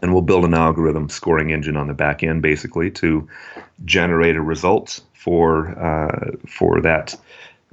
And 0.03 0.13
we'll 0.13 0.23
build 0.23 0.45
an 0.45 0.55
algorithm 0.55 1.09
scoring 1.09 1.53
engine 1.53 1.77
on 1.77 1.87
the 1.87 1.95
back 1.95 2.23
end 2.23 2.43
basically 2.43 2.91
to 2.93 3.29
generate 3.85 4.37
a 4.37 4.43
result 4.43 5.01
for 5.15 5.69
uh, 5.79 6.33
for 6.47 6.81
that 6.81 7.15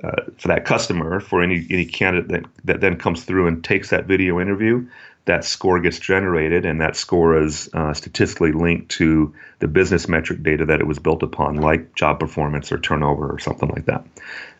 uh, 0.04 0.24
for 0.38 0.48
that 0.50 0.66
customer, 0.66 1.20
for 1.20 1.42
any 1.42 1.66
any 1.70 1.86
candidate 1.86 2.30
that, 2.30 2.46
that 2.66 2.82
then 2.82 2.98
comes 2.98 3.24
through 3.24 3.48
and 3.48 3.64
takes 3.64 3.90
that 3.90 4.06
video 4.06 4.40
interview, 4.40 4.86
that 5.26 5.46
score 5.46 5.80
gets 5.80 6.00
generated, 6.00 6.66
and 6.66 6.82
that 6.82 6.96
score 6.96 7.42
is 7.42 7.70
uh, 7.74 7.94
statistically 7.94 8.52
linked 8.52 8.90
to 8.90 9.34
the 9.60 9.68
business 9.68 10.08
metric 10.08 10.44
data 10.44 10.66
that 10.66 10.80
it 10.80 10.88
was 10.88 11.00
built 11.00 11.24
upon, 11.24 11.58
like 11.58 11.96
job 11.96 12.20
performance 12.20 12.72
or 12.72 12.80
turnover 12.80 13.32
or 13.32 13.40
something 13.40 13.70
like 13.70 13.86
that. 13.86 14.06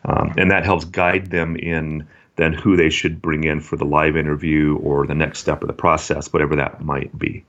Um, 0.04 0.34
and 0.36 0.50
that 0.50 0.64
helps 0.64 0.84
guide 0.84 1.30
them 1.30 1.56
in 1.56 2.06
then 2.36 2.52
who 2.52 2.76
they 2.76 2.90
should 2.90 3.22
bring 3.22 3.44
in 3.44 3.60
for 3.60 3.76
the 3.76 3.84
live 3.84 4.16
interview 4.16 4.76
or 4.78 5.06
the 5.06 5.14
next 5.14 5.38
step 5.38 5.62
of 5.62 5.68
the 5.68 5.74
process, 5.74 6.32
whatever 6.32 6.56
that 6.56 6.82
might 6.82 7.16
be. 7.18 7.44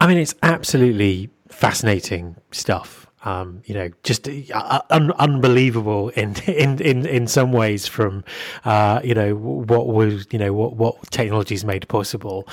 I 0.00 0.06
mean, 0.06 0.18
it's 0.18 0.34
absolutely 0.42 1.30
fascinating 1.48 2.36
stuff 2.50 3.01
um, 3.24 3.62
you 3.66 3.74
know, 3.74 3.90
just 4.02 4.28
uh, 4.28 4.82
un- 4.90 5.12
unbelievable 5.12 6.08
in, 6.10 6.34
in, 6.46 6.80
in, 6.80 7.06
in 7.06 7.26
some 7.26 7.52
ways 7.52 7.86
from, 7.86 8.24
uh, 8.64 9.00
you 9.04 9.14
know, 9.14 9.34
what 9.34 9.88
was, 9.88 10.26
you 10.30 10.38
know, 10.38 10.52
what, 10.52 10.76
what 10.76 11.10
technologies 11.10 11.64
made 11.64 11.86
possible. 11.88 12.48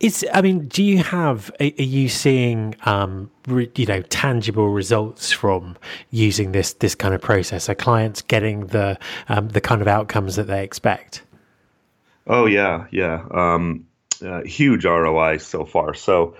Is, 0.00 0.26
I 0.32 0.42
mean, 0.42 0.68
do 0.68 0.82
you 0.82 1.02
have, 1.02 1.50
are, 1.60 1.66
you 1.66 2.08
seeing, 2.08 2.74
um, 2.84 3.30
re, 3.46 3.70
you 3.76 3.86
know, 3.86 4.02
tangible 4.02 4.70
results 4.70 5.32
from 5.32 5.76
using 6.10 6.52
this, 6.52 6.72
this 6.74 6.94
kind 6.94 7.14
of 7.14 7.20
process? 7.20 7.68
Are 7.68 7.74
clients 7.74 8.22
getting 8.22 8.66
the, 8.68 8.98
um, 9.28 9.48
the 9.48 9.60
kind 9.60 9.82
of 9.82 9.88
outcomes 9.88 10.36
that 10.36 10.46
they 10.46 10.64
expect? 10.64 11.22
Oh 12.26 12.46
yeah. 12.46 12.86
Yeah. 12.90 13.24
Um, 13.30 13.86
uh, 14.24 14.42
huge 14.42 14.84
ROI 14.84 15.38
so 15.38 15.64
far. 15.64 15.92
So, 15.94 16.34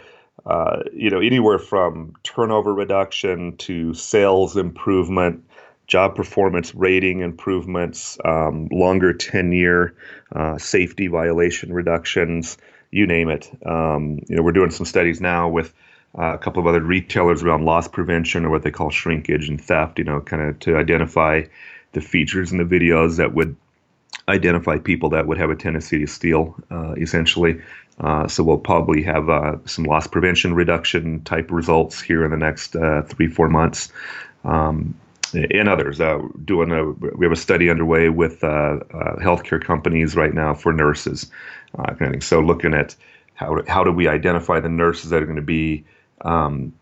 uh, 0.47 0.83
you 0.93 1.11
know, 1.11 1.21
anywhere 1.21 1.59
from 1.59 2.15
turnover 2.23 2.75
reduction 2.75 3.57
to 3.57 3.95
sales 3.95 4.57
improvement, 4.57 5.43
job 5.87 6.15
performance 6.15 6.75
rating 6.75 7.21
improvements, 7.21 8.19
um, 8.25 8.69
longer 8.71 9.13
tenure, 9.13 9.95
uh, 10.33 10.59
safety 10.59 11.07
violation 11.07 11.73
reductions, 11.73 12.59
you 12.91 13.07
name 13.07 13.29
it. 13.29 13.51
Um, 13.67 14.21
you 14.29 14.37
know, 14.37 14.43
we're 14.43 14.53
doing 14.53 14.71
some 14.71 14.87
studies 14.87 15.21
now 15.21 15.49
with 15.49 15.73
uh, 16.19 16.35
a 16.35 16.39
couple 16.39 16.61
of 16.61 16.67
other 16.67 16.81
retailers 16.81 17.43
around 17.43 17.65
loss 17.65 17.89
prevention 17.89 18.45
or 18.45 18.51
what 18.51 18.63
they 18.63 18.71
call 18.71 18.91
shrinkage 18.91 19.49
and 19.49 19.61
theft. 19.61 19.99
You 19.99 20.05
know, 20.05 20.21
kind 20.21 20.43
of 20.43 20.59
to 20.61 20.77
identify 20.77 21.43
the 21.93 22.01
features 22.01 22.53
in 22.53 22.59
the 22.59 22.65
videos 22.65 23.17
that 23.17 23.35
would 23.35 23.57
identify 24.29 24.79
people 24.79 25.09
that 25.11 25.27
would 25.27 25.39
have 25.39 25.51
a 25.51 25.57
tendency 25.57 25.99
to 25.99 26.07
steal, 26.07 26.55
uh, 26.71 26.95
essentially. 26.95 27.61
Uh, 28.01 28.27
so 28.27 28.43
we'll 28.43 28.59
probably 28.59 29.03
have 29.03 29.29
uh, 29.29 29.57
some 29.67 29.85
loss 29.85 30.07
prevention 30.07 30.55
reduction 30.55 31.23
type 31.23 31.51
results 31.51 32.01
here 32.01 32.25
in 32.25 32.31
the 32.31 32.37
next 32.37 32.75
uh, 32.75 33.03
three 33.03 33.29
four 33.29 33.49
months. 33.49 33.93
Um, 34.45 34.95
and 35.33 35.69
others 35.69 36.01
uh, 36.01 36.21
doing 36.45 36.71
a 36.71 36.91
we 37.17 37.27
have 37.27 37.33
a 37.33 37.37
study 37.37 37.69
underway 37.69 38.09
with 38.09 38.45
uh, 38.45 38.79
healthcare 39.21 39.63
companies 39.63 40.15
right 40.15 40.33
now 40.33 40.55
for 40.55 40.73
nurses, 40.73 41.31
kind 41.99 42.15
of. 42.15 42.23
So 42.23 42.41
looking 42.41 42.73
at 42.73 42.95
how 43.35 43.63
how 43.67 43.83
do 43.83 43.91
we 43.91 44.07
identify 44.07 44.61
the 44.61 44.69
nurses 44.69 45.11
that 45.11 45.23
are 45.23 45.27
going 45.27 45.37
to 45.37 45.43
be 45.43 45.85
um, 46.21 46.73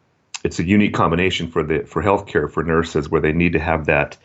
it's 0.44 0.58
a 0.58 0.64
unique 0.64 0.94
combination 0.94 1.48
for 1.48 1.62
the 1.62 1.80
for 1.80 2.02
healthcare 2.02 2.50
for 2.50 2.62
nurses 2.62 3.08
where 3.08 3.20
they 3.20 3.32
need 3.32 3.52
to 3.52 3.58
have 3.58 3.86
that 3.86 4.16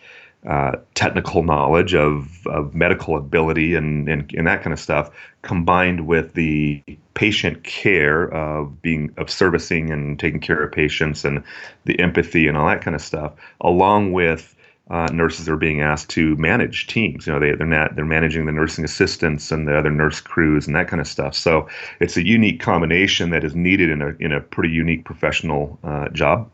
uh, 0.45 0.73
technical 0.93 1.43
knowledge 1.43 1.95
of, 1.95 2.45
of 2.47 2.73
medical 2.75 3.17
ability 3.17 3.75
and, 3.75 4.07
and, 4.07 4.31
and 4.35 4.47
that 4.47 4.61
kind 4.61 4.73
of 4.73 4.79
stuff 4.79 5.09
combined 5.41 6.07
with 6.07 6.33
the 6.33 6.81
patient 7.15 7.63
care 7.63 8.31
of 8.33 8.81
being 8.81 9.11
of 9.17 9.29
servicing 9.29 9.91
and 9.91 10.19
taking 10.19 10.39
care 10.39 10.63
of 10.63 10.71
patients 10.71 11.25
and 11.25 11.43
the 11.85 11.99
empathy 11.99 12.47
and 12.47 12.55
all 12.55 12.67
that 12.67 12.81
kind 12.81 12.95
of 12.95 13.01
stuff 13.01 13.33
along 13.61 14.13
with 14.13 14.55
uh, 14.89 15.07
nurses 15.11 15.49
are 15.49 15.57
being 15.57 15.81
asked 15.81 16.09
to 16.09 16.35
manage 16.37 16.87
teams. 16.87 17.27
You 17.27 17.33
know, 17.33 17.39
they, 17.39 17.53
they're 17.53 17.67
not 17.67 17.95
they're 17.95 18.05
managing 18.05 18.45
the 18.45 18.51
nursing 18.51 18.85
assistants 18.85 19.51
and 19.51 19.67
the 19.67 19.77
other 19.77 19.91
nurse 19.91 20.21
crews 20.21 20.65
and 20.67 20.75
that 20.75 20.87
kind 20.87 21.01
of 21.01 21.07
stuff. 21.07 21.35
So 21.35 21.67
it's 21.99 22.15
a 22.15 22.25
unique 22.25 22.61
combination 22.61 23.31
that 23.31 23.43
is 23.43 23.55
needed 23.55 23.89
in 23.89 24.01
a 24.01 24.15
in 24.19 24.31
a 24.31 24.39
pretty 24.39 24.73
unique 24.73 25.03
professional 25.03 25.77
uh, 25.83 26.07
job. 26.09 26.49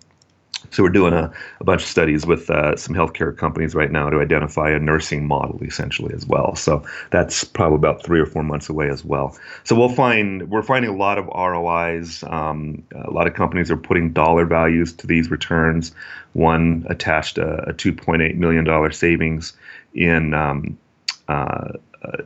So 0.72 0.84
we're 0.84 0.90
doing 0.90 1.14
a, 1.14 1.32
a 1.60 1.64
bunch 1.64 1.84
of 1.84 1.88
studies 1.88 2.26
with 2.26 2.50
uh, 2.50 2.76
some 2.76 2.96
healthcare 2.96 3.36
companies 3.36 3.76
right 3.76 3.92
now 3.92 4.10
to 4.10 4.20
identify 4.20 4.70
a 4.72 4.80
nursing 4.80 5.28
model 5.28 5.60
essentially 5.64 6.14
as 6.14 6.26
well. 6.26 6.56
So 6.56 6.84
that's 7.12 7.44
probably 7.44 7.76
about 7.76 8.04
three 8.04 8.20
or 8.20 8.26
four 8.26 8.44
months 8.44 8.70
away 8.70 8.90
as 8.90 9.04
well. 9.04 9.38
So 9.64 9.76
we'll 9.76 9.90
find 9.90 10.50
we're 10.50 10.64
finding 10.64 10.92
a 10.92 10.96
lot 10.96 11.18
of 11.18 11.26
ROIs. 11.28 12.24
Um, 12.24 12.84
a 12.96 13.12
lot 13.12 13.28
of 13.28 13.34
companies 13.34 13.70
are 13.70 13.78
putting 13.78 14.14
dollar 14.14 14.46
values 14.46 14.94
to 14.94 15.08
these 15.08 15.30
returns. 15.30 15.94
One 16.34 16.86
attached 16.90 17.38
a, 17.38 17.70
a 17.70 17.74
2.8 17.74 18.36
million 18.36 18.64
dollar 18.64 18.92
savings 18.92 19.54
in 19.94 20.34
um, 20.34 20.78
uh, 21.28 21.74
uh, 22.04 22.18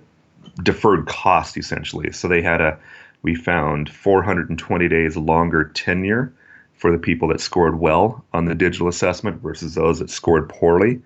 deferred 0.63 1.06
cost 1.08 1.58
essentially. 1.58 2.12
So 2.12 2.27
they 2.27 2.41
had 2.41 2.62
a 2.62 2.77
we 3.24 3.36
found 3.36 3.89
420 3.89 4.88
days 4.88 5.17
longer 5.17 5.65
tenure 5.65 6.32
for 6.77 6.91
the 6.91 6.98
people 6.98 7.27
that 7.27 7.41
scored 7.41 7.79
well 7.79 8.24
on 8.34 8.46
the 8.46 8.55
digital 8.55 8.88
assessment 8.88 9.41
versus 9.41 9.75
those 9.75 10.00
that 10.00 10.10
scored 10.10 10.48
poorly. 10.48 11.01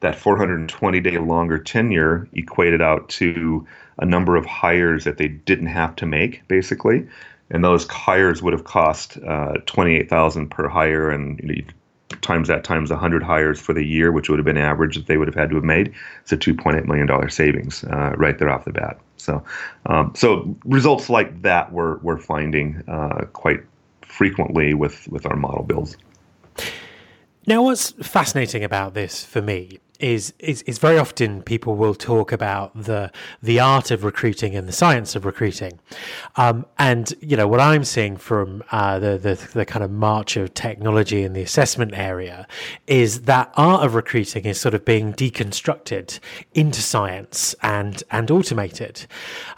That 0.00 0.16
420 0.16 1.00
day 1.00 1.18
longer 1.18 1.58
tenure 1.58 2.26
equated 2.32 2.80
out 2.80 3.08
to 3.10 3.66
a 3.98 4.06
number 4.06 4.34
of 4.36 4.46
hires 4.46 5.04
that 5.04 5.18
they 5.18 5.28
didn't 5.28 5.66
have 5.66 5.94
to 5.96 6.06
make, 6.06 6.46
basically. 6.48 7.06
And 7.50 7.62
those 7.62 7.86
hires 7.86 8.42
would 8.42 8.54
have 8.54 8.64
cost 8.64 9.18
uh, 9.26 9.54
28,000 9.66 10.50
per 10.50 10.68
hire, 10.68 11.10
and 11.10 11.38
you 11.40 11.48
know, 11.48 11.62
times 12.22 12.48
that 12.48 12.64
times 12.64 12.90
100 12.90 13.22
hires 13.22 13.60
for 13.60 13.72
the 13.72 13.84
year, 13.84 14.12
which 14.12 14.28
would 14.28 14.38
have 14.38 14.46
been 14.46 14.56
average 14.56 14.96
that 14.96 15.06
they 15.06 15.16
would 15.16 15.28
have 15.28 15.34
had 15.34 15.50
to 15.50 15.56
have 15.56 15.64
made. 15.64 15.92
It's 16.22 16.32
a 16.32 16.36
2.8 16.36 16.86
million 16.86 17.06
dollar 17.06 17.28
savings 17.28 17.84
uh, 17.84 18.14
right 18.16 18.38
there 18.38 18.50
off 18.50 18.64
the 18.64 18.72
bat. 18.72 18.98
So, 19.16 19.44
um, 19.86 20.12
so 20.16 20.56
results 20.64 21.10
like 21.10 21.42
that 21.42 21.72
we're 21.72 21.98
we're 21.98 22.18
finding 22.18 22.82
uh, 22.88 23.26
quite 23.32 23.60
frequently 24.20 24.74
with 24.74 25.08
with 25.08 25.24
our 25.24 25.34
model 25.34 25.62
builds. 25.62 25.96
Now, 27.46 27.62
what's 27.62 27.92
fascinating 27.92 28.62
about 28.62 28.92
this 28.92 29.24
for 29.24 29.40
me 29.40 29.78
is, 30.00 30.32
is 30.38 30.62
is 30.62 30.78
very 30.78 30.98
often 30.98 31.42
people 31.42 31.76
will 31.76 31.94
talk 31.94 32.32
about 32.32 32.70
the 32.74 33.10
the 33.42 33.60
art 33.60 33.90
of 33.90 34.04
recruiting 34.04 34.56
and 34.56 34.66
the 34.66 34.72
science 34.72 35.14
of 35.14 35.24
recruiting, 35.24 35.78
um, 36.36 36.66
and 36.78 37.12
you 37.20 37.36
know 37.36 37.46
what 37.46 37.60
I'm 37.60 37.84
seeing 37.84 38.16
from 38.16 38.62
uh, 38.72 38.98
the, 38.98 39.18
the 39.18 39.48
the 39.52 39.64
kind 39.64 39.84
of 39.84 39.90
march 39.90 40.36
of 40.36 40.54
technology 40.54 41.22
in 41.22 41.32
the 41.32 41.42
assessment 41.42 41.92
area 41.94 42.46
is 42.86 43.22
that 43.22 43.52
art 43.56 43.84
of 43.84 43.94
recruiting 43.94 44.44
is 44.44 44.60
sort 44.60 44.74
of 44.74 44.84
being 44.84 45.12
deconstructed 45.12 46.18
into 46.54 46.80
science 46.80 47.54
and 47.62 48.02
and 48.10 48.30
automated, 48.30 49.06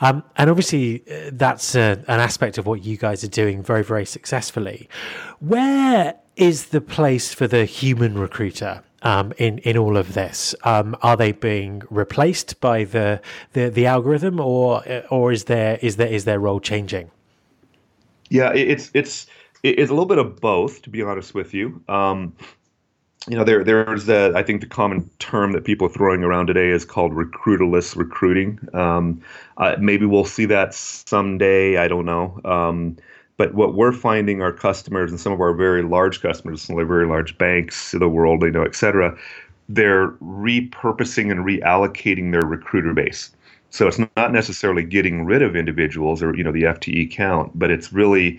um, 0.00 0.22
and 0.36 0.50
obviously 0.50 1.02
uh, 1.10 1.30
that's 1.32 1.74
a, 1.74 2.02
an 2.08 2.20
aspect 2.20 2.58
of 2.58 2.66
what 2.66 2.84
you 2.84 2.96
guys 2.96 3.22
are 3.24 3.28
doing 3.28 3.62
very 3.62 3.84
very 3.84 4.04
successfully. 4.06 4.88
Where 5.38 6.16
is 6.36 6.66
the 6.66 6.80
place 6.80 7.34
for 7.34 7.46
the 7.46 7.64
human 7.64 8.18
recruiter 8.18 8.82
um, 9.02 9.32
in 9.38 9.58
in 9.58 9.76
all 9.76 9.96
of 9.96 10.14
this? 10.14 10.54
Um, 10.64 10.96
are 11.02 11.16
they 11.16 11.32
being 11.32 11.82
replaced 11.90 12.60
by 12.60 12.84
the, 12.84 13.20
the 13.52 13.68
the 13.68 13.86
algorithm, 13.86 14.40
or 14.40 14.82
or 15.10 15.32
is 15.32 15.44
there 15.44 15.78
is 15.82 15.96
there 15.96 16.08
is 16.08 16.24
their 16.24 16.38
role 16.38 16.60
changing? 16.60 17.10
Yeah, 18.30 18.52
it's 18.54 18.90
it's 18.94 19.26
it's 19.62 19.90
a 19.90 19.94
little 19.94 20.06
bit 20.06 20.18
of 20.18 20.40
both, 20.40 20.82
to 20.82 20.90
be 20.90 21.02
honest 21.02 21.34
with 21.34 21.54
you. 21.54 21.82
Um, 21.88 22.34
you 23.28 23.36
know, 23.36 23.44
there 23.44 23.62
there's 23.62 24.06
the 24.06 24.32
I 24.34 24.42
think 24.42 24.60
the 24.60 24.66
common 24.66 25.08
term 25.18 25.52
that 25.52 25.64
people 25.64 25.86
are 25.86 25.90
throwing 25.90 26.24
around 26.24 26.46
today 26.46 26.70
is 26.70 26.84
called 26.84 27.12
recruiterless 27.12 27.94
recruiting. 27.94 28.58
Um, 28.72 29.22
uh, 29.58 29.76
maybe 29.78 30.06
we'll 30.06 30.24
see 30.24 30.46
that 30.46 30.74
someday. 30.74 31.76
I 31.76 31.86
don't 31.86 32.04
know. 32.04 32.40
Um, 32.44 32.96
but 33.36 33.54
what 33.54 33.74
we're 33.74 33.92
finding 33.92 34.42
our 34.42 34.52
customers 34.52 35.10
and 35.10 35.20
some 35.20 35.32
of 35.32 35.40
our 35.40 35.54
very 35.54 35.82
large 35.82 36.20
customers, 36.20 36.62
some 36.62 36.76
of 36.76 36.80
the 36.80 36.86
very 36.86 37.06
large 37.06 37.36
banks 37.38 37.94
in 37.94 38.00
the 38.00 38.08
world, 38.08 38.42
you 38.42 38.50
know, 38.50 38.62
et 38.62 38.74
cetera, 38.74 39.16
they're 39.68 40.08
repurposing 40.22 41.30
and 41.30 41.46
reallocating 41.46 42.32
their 42.32 42.46
recruiter 42.46 42.92
base. 42.92 43.30
So 43.70 43.88
it's 43.88 43.98
not 43.98 44.32
necessarily 44.32 44.84
getting 44.84 45.24
rid 45.24 45.40
of 45.40 45.56
individuals 45.56 46.22
or 46.22 46.36
you 46.36 46.44
know 46.44 46.52
the 46.52 46.64
FTE 46.64 47.10
count, 47.10 47.58
but 47.58 47.70
it's 47.70 47.92
really 47.92 48.38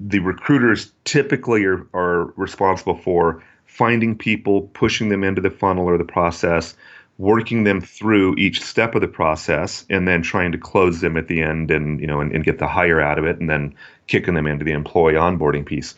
the 0.00 0.20
recruiters 0.20 0.92
typically 1.04 1.64
are, 1.64 1.86
are 1.94 2.32
responsible 2.36 2.96
for 2.96 3.42
finding 3.66 4.16
people, 4.16 4.62
pushing 4.74 5.10
them 5.10 5.24
into 5.24 5.40
the 5.40 5.50
funnel 5.50 5.84
or 5.84 5.98
the 5.98 6.04
process, 6.04 6.74
working 7.22 7.62
them 7.62 7.80
through 7.80 8.34
each 8.36 8.60
step 8.60 8.96
of 8.96 9.00
the 9.00 9.06
process 9.06 9.86
and 9.88 10.08
then 10.08 10.22
trying 10.22 10.50
to 10.50 10.58
close 10.58 11.00
them 11.00 11.16
at 11.16 11.28
the 11.28 11.40
end 11.40 11.70
and 11.70 12.00
you 12.00 12.06
know 12.06 12.20
and, 12.20 12.32
and, 12.32 12.42
get 12.42 12.58
the 12.58 12.66
hire 12.66 13.00
out 13.00 13.16
of 13.16 13.24
it 13.24 13.38
and 13.38 13.48
then 13.48 13.72
kicking 14.08 14.34
them 14.34 14.44
into 14.44 14.64
the 14.64 14.72
employee 14.72 15.14
onboarding 15.14 15.64
piece. 15.64 15.94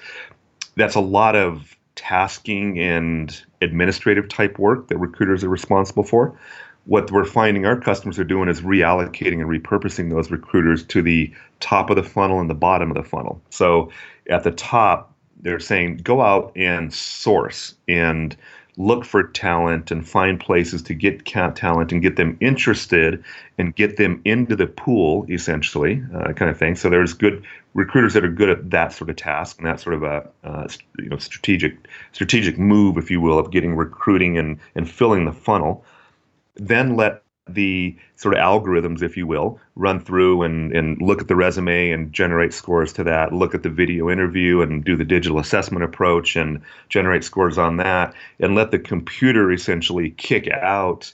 That's 0.76 0.94
a 0.94 1.00
lot 1.00 1.34
of 1.34 1.78
tasking 1.94 2.78
and 2.78 3.42
administrative 3.62 4.28
type 4.28 4.58
work 4.58 4.88
that 4.88 4.98
recruiters 4.98 5.42
are 5.42 5.48
responsible 5.48 6.04
for. 6.04 6.38
What 6.84 7.10
we're 7.10 7.24
finding 7.24 7.64
our 7.64 7.80
customers 7.80 8.18
are 8.18 8.24
doing 8.24 8.50
is 8.50 8.60
reallocating 8.60 9.40
and 9.40 9.48
repurposing 9.48 10.10
those 10.10 10.30
recruiters 10.30 10.84
to 10.88 11.00
the 11.00 11.32
top 11.60 11.88
of 11.88 11.96
the 11.96 12.02
funnel 12.02 12.38
and 12.38 12.50
the 12.50 12.54
bottom 12.54 12.90
of 12.90 13.02
the 13.02 13.08
funnel. 13.08 13.40
So 13.48 13.90
at 14.28 14.44
the 14.44 14.50
top 14.50 15.14
they're 15.40 15.58
saying 15.58 15.98
go 15.98 16.20
out 16.20 16.52
and 16.54 16.92
source 16.92 17.76
and 17.88 18.36
look 18.76 19.04
for 19.04 19.22
talent 19.22 19.90
and 19.90 20.06
find 20.06 20.40
places 20.40 20.82
to 20.82 20.94
get 20.94 21.24
talent 21.24 21.92
and 21.92 22.02
get 22.02 22.16
them 22.16 22.36
interested 22.40 23.22
and 23.56 23.74
get 23.76 23.96
them 23.96 24.20
into 24.24 24.56
the 24.56 24.66
pool 24.66 25.26
essentially 25.28 26.02
uh, 26.14 26.32
kind 26.32 26.50
of 26.50 26.58
thing. 26.58 26.74
So 26.74 26.90
there's 26.90 27.12
good 27.12 27.44
recruiters 27.74 28.14
that 28.14 28.24
are 28.24 28.30
good 28.30 28.48
at 28.48 28.70
that 28.70 28.92
sort 28.92 29.10
of 29.10 29.16
task 29.16 29.58
and 29.58 29.66
that 29.66 29.80
sort 29.80 29.94
of 29.94 30.02
a 30.02 30.28
uh, 30.42 30.68
you 30.98 31.08
know 31.08 31.18
strategic 31.18 31.76
strategic 32.12 32.58
move 32.58 32.96
if 32.96 33.10
you 33.10 33.20
will 33.20 33.38
of 33.38 33.50
getting 33.50 33.74
recruiting 33.74 34.38
and 34.38 34.58
and 34.74 34.90
filling 34.90 35.24
the 35.24 35.32
funnel. 35.32 35.84
Then 36.56 36.96
let 36.96 37.23
the 37.46 37.94
sort 38.16 38.34
of 38.34 38.40
algorithms, 38.40 39.02
if 39.02 39.16
you 39.16 39.26
will, 39.26 39.60
run 39.76 40.00
through 40.00 40.42
and, 40.42 40.72
and 40.72 41.00
look 41.02 41.20
at 41.20 41.28
the 41.28 41.36
resume 41.36 41.90
and 41.90 42.12
generate 42.12 42.54
scores 42.54 42.92
to 42.94 43.04
that, 43.04 43.32
look 43.32 43.54
at 43.54 43.62
the 43.62 43.68
video 43.68 44.08
interview 44.08 44.62
and 44.62 44.84
do 44.84 44.96
the 44.96 45.04
digital 45.04 45.38
assessment 45.38 45.84
approach 45.84 46.36
and 46.36 46.60
generate 46.88 47.22
scores 47.22 47.58
on 47.58 47.76
that, 47.76 48.14
and 48.40 48.54
let 48.54 48.70
the 48.70 48.78
computer 48.78 49.52
essentially 49.52 50.10
kick 50.12 50.48
out 50.48 51.12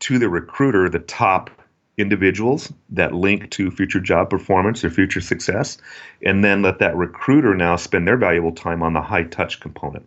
to 0.00 0.18
the 0.18 0.28
recruiter 0.28 0.88
the 0.88 0.98
top 0.98 1.50
individuals 1.98 2.72
that 2.90 3.12
link 3.12 3.50
to 3.50 3.70
future 3.70 4.00
job 4.00 4.30
performance 4.30 4.84
or 4.84 4.90
future 4.90 5.20
success, 5.20 5.78
and 6.24 6.44
then 6.44 6.62
let 6.62 6.78
that 6.78 6.96
recruiter 6.96 7.54
now 7.54 7.76
spend 7.76 8.06
their 8.06 8.16
valuable 8.16 8.52
time 8.52 8.82
on 8.82 8.92
the 8.92 9.02
high 9.02 9.24
touch 9.24 9.60
component. 9.60 10.06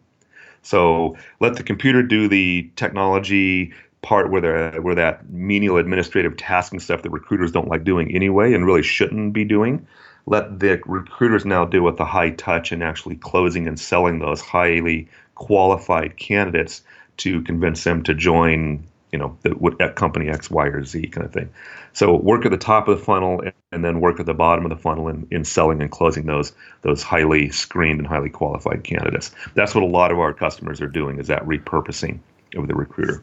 So 0.61 1.17
let 1.39 1.55
the 1.55 1.63
computer 1.63 2.03
do 2.03 2.27
the 2.27 2.69
technology 2.75 3.73
part 4.01 4.31
where 4.31 4.81
where 4.81 4.95
that 4.95 5.29
menial 5.29 5.77
administrative 5.77 6.35
tasking 6.37 6.79
stuff 6.79 7.03
that 7.03 7.11
recruiters 7.11 7.51
don't 7.51 7.67
like 7.67 7.83
doing 7.83 8.13
anyway 8.15 8.53
and 8.53 8.65
really 8.65 8.83
shouldn't 8.83 9.33
be 9.33 9.45
doing 9.45 9.85
let 10.25 10.59
the 10.59 10.81
recruiters 10.85 11.45
now 11.45 11.65
deal 11.65 11.83
with 11.83 11.97
the 11.97 12.05
high 12.05 12.31
touch 12.31 12.71
and 12.71 12.83
actually 12.83 13.15
closing 13.15 13.67
and 13.67 13.79
selling 13.79 14.19
those 14.19 14.41
highly 14.41 15.07
qualified 15.35 16.17
candidates 16.17 16.83
to 17.17 17.41
convince 17.43 17.83
them 17.83 18.03
to 18.03 18.13
join 18.13 18.83
you 19.11 19.19
know 19.19 19.37
the, 19.41 19.93
company 19.95 20.29
x 20.29 20.49
y 20.49 20.67
or 20.67 20.83
z 20.83 21.07
kind 21.07 21.25
of 21.25 21.33
thing. 21.33 21.49
So 21.93 22.15
work 22.15 22.45
at 22.45 22.51
the 22.51 22.57
top 22.57 22.87
of 22.87 22.97
the 22.97 23.03
funnel 23.03 23.43
and 23.71 23.83
then 23.83 23.99
work 23.99 24.19
at 24.19 24.25
the 24.25 24.33
bottom 24.33 24.65
of 24.65 24.69
the 24.69 24.77
funnel 24.77 25.09
in, 25.09 25.27
in 25.31 25.43
selling 25.43 25.81
and 25.81 25.91
closing 25.91 26.25
those 26.25 26.53
those 26.81 27.03
highly 27.03 27.49
screened 27.49 27.99
and 27.99 28.07
highly 28.07 28.29
qualified 28.29 28.83
candidates. 28.83 29.31
That's 29.53 29.75
what 29.75 29.83
a 29.83 29.87
lot 29.87 30.11
of 30.11 30.19
our 30.19 30.33
customers 30.33 30.79
are 30.79 30.87
doing 30.87 31.19
is 31.19 31.27
that 31.27 31.45
repurposing 31.45 32.19
of 32.55 32.67
the 32.67 32.75
recruiter 32.75 33.21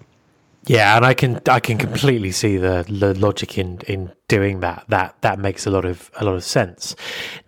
Yeah, 0.68 0.96
and 0.96 1.04
I 1.04 1.14
can 1.14 1.40
I 1.48 1.60
can 1.60 1.78
completely 1.78 2.30
see 2.30 2.58
the, 2.58 2.84
the 2.88 3.14
logic 3.14 3.56
in 3.56 3.80
in 3.88 4.12
doing 4.28 4.60
that. 4.60 4.84
That 4.88 5.16
that 5.22 5.38
makes 5.38 5.66
a 5.66 5.70
lot 5.70 5.86
of 5.86 6.10
a 6.16 6.24
lot 6.24 6.34
of 6.34 6.44
sense. 6.44 6.94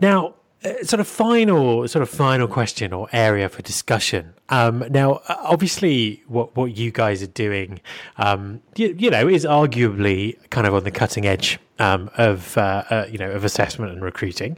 Now, 0.00 0.34
uh, 0.64 0.82
sort 0.84 1.00
of 1.00 1.06
final 1.06 1.86
sort 1.86 2.02
of 2.02 2.08
final 2.08 2.48
question 2.48 2.94
or 2.94 3.08
area 3.12 3.50
for 3.50 3.60
discussion. 3.60 4.32
Um, 4.48 4.84
now, 4.90 5.20
uh, 5.28 5.36
obviously, 5.40 6.22
what 6.28 6.56
what 6.56 6.76
you 6.78 6.90
guys 6.90 7.22
are 7.22 7.26
doing, 7.28 7.80
um, 8.16 8.62
you, 8.76 8.94
you, 8.98 9.10
know, 9.10 9.28
is 9.28 9.44
arguably 9.44 10.36
kind 10.48 10.66
of 10.66 10.74
on 10.74 10.84
the 10.84 10.90
cutting 10.90 11.26
edge 11.26 11.58
um, 11.78 12.10
of 12.16 12.56
uh, 12.56 12.84
uh, 12.88 13.06
you 13.10 13.18
know 13.18 13.30
of 13.30 13.44
assessment 13.44 13.92
and 13.92 14.02
recruiting. 14.02 14.56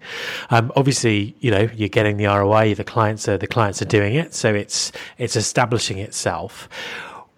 Um, 0.51 0.71
obviously, 0.77 1.35
you 1.41 1.51
know, 1.51 1.69
you're 1.75 1.89
getting 1.89 2.17
the 2.17 2.27
ROI. 2.27 2.75
The 2.75 2.85
clients 2.85 3.29
are 3.29 3.39
the 3.39 3.49
clients 3.49 3.83
are 3.83 3.87
doing 3.87 4.15
it, 4.15 4.35
so 4.35 4.55
it's 4.55 4.93
it's 5.19 5.35
establishing 5.35 5.99
itself. 5.99 6.69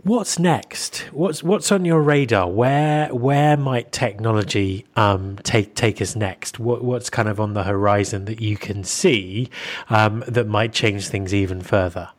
What's 0.05 0.39
next? 0.39 0.99
What's 1.13 1.43
what's 1.43 1.73
on 1.73 1.87
your 1.87 2.03
radar? 2.03 2.47
Where 2.51 3.09
where 3.09 3.57
might 3.57 3.91
technology 3.91 4.85
um, 4.97 5.37
take 5.45 5.75
take 5.75 6.03
us 6.03 6.15
next? 6.15 6.59
What 6.59 6.85
what's 6.85 7.09
kind 7.09 7.27
of 7.27 7.41
on 7.41 7.55
the 7.55 7.63
horizon 7.63 8.27
that 8.27 8.39
you 8.39 8.59
can 8.59 8.85
see 8.85 9.49
um, 9.89 10.23
that 10.29 10.47
might 10.47 10.75
change 10.75 11.09
things 11.09 11.33
even 11.33 11.63
further? 11.63 12.11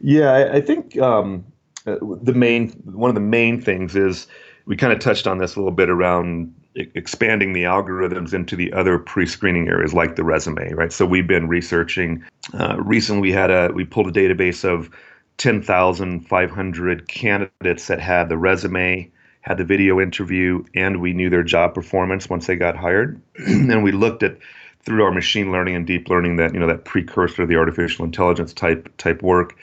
Yeah, 0.00 0.32
I, 0.32 0.54
I 0.54 0.60
think 0.60 0.98
um, 0.98 1.44
uh, 1.86 1.94
the 2.00 2.34
main 2.34 2.70
one 2.86 3.08
of 3.08 3.14
the 3.14 3.20
main 3.20 3.62
things 3.62 3.94
is 3.94 4.26
we 4.66 4.74
kind 4.74 4.92
of 4.92 4.98
touched 4.98 5.28
on 5.28 5.38
this 5.38 5.54
a 5.54 5.60
little 5.60 5.70
bit 5.70 5.88
around 5.88 6.52
expanding 6.74 7.52
the 7.52 7.62
algorithms 7.62 8.34
into 8.34 8.56
the 8.56 8.72
other 8.72 8.98
pre-screening 8.98 9.68
areas 9.68 9.94
like 9.94 10.16
the 10.16 10.24
resume 10.24 10.72
right 10.72 10.92
so 10.92 11.06
we've 11.06 11.28
been 11.28 11.46
researching 11.46 12.20
uh, 12.54 12.74
recently 12.80 13.22
we 13.22 13.30
had 13.30 13.48
a 13.48 13.70
we 13.74 13.84
pulled 13.84 14.08
a 14.08 14.10
database 14.10 14.64
of 14.64 14.90
10,500 15.38 17.08
candidates 17.08 17.86
that 17.88 18.00
had 18.00 18.28
the 18.28 18.36
resume, 18.36 19.10
had 19.40 19.58
the 19.58 19.64
video 19.64 20.00
interview, 20.00 20.64
and 20.74 21.00
we 21.00 21.12
knew 21.12 21.28
their 21.28 21.42
job 21.42 21.74
performance 21.74 22.28
once 22.28 22.46
they 22.46 22.56
got 22.56 22.76
hired. 22.76 23.20
and 23.36 23.82
we 23.82 23.92
looked 23.92 24.22
at 24.22 24.38
through 24.84 25.02
our 25.02 25.10
machine 25.10 25.50
learning 25.50 25.74
and 25.74 25.86
deep 25.86 26.08
learning 26.08 26.36
that 26.36 26.52
you 26.52 26.60
know 26.60 26.66
that 26.66 26.84
precursor 26.84 27.36
to 27.36 27.46
the 27.46 27.56
artificial 27.56 28.04
intelligence 28.04 28.52
type 28.52 28.94
type 28.96 29.22
work, 29.22 29.56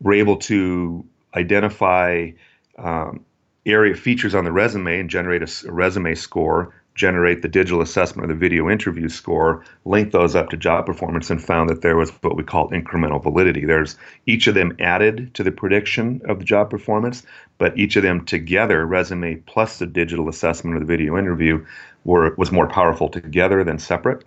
we're 0.00 0.14
able 0.14 0.36
to 0.36 1.04
identify 1.34 2.30
um, 2.78 3.24
area 3.66 3.94
features 3.94 4.34
on 4.34 4.44
the 4.44 4.52
resume 4.52 5.00
and 5.00 5.10
generate 5.10 5.42
a, 5.42 5.68
a 5.68 5.72
resume 5.72 6.14
score 6.14 6.74
generate 7.00 7.40
the 7.40 7.48
digital 7.48 7.80
assessment 7.80 8.30
or 8.30 8.34
the 8.34 8.38
video 8.38 8.68
interview 8.68 9.08
score, 9.08 9.64
link 9.86 10.12
those 10.12 10.36
up 10.36 10.50
to 10.50 10.56
job 10.58 10.84
performance, 10.84 11.30
and 11.30 11.42
found 11.42 11.70
that 11.70 11.80
there 11.80 11.96
was 11.96 12.10
what 12.20 12.36
we 12.36 12.42
call 12.42 12.68
incremental 12.70 13.22
validity. 13.22 13.64
There's 13.64 13.96
each 14.26 14.46
of 14.46 14.54
them 14.54 14.76
added 14.78 15.32
to 15.34 15.42
the 15.42 15.50
prediction 15.50 16.20
of 16.28 16.38
the 16.38 16.44
job 16.44 16.68
performance, 16.68 17.24
but 17.56 17.78
each 17.78 17.96
of 17.96 18.02
them 18.02 18.26
together, 18.26 18.84
resume 18.84 19.36
plus 19.46 19.78
the 19.78 19.86
digital 19.86 20.28
assessment 20.28 20.76
or 20.76 20.80
the 20.80 20.84
video 20.84 21.16
interview, 21.16 21.64
were 22.04 22.34
was 22.36 22.52
more 22.52 22.68
powerful 22.68 23.08
together 23.08 23.64
than 23.64 23.78
separate. 23.78 24.22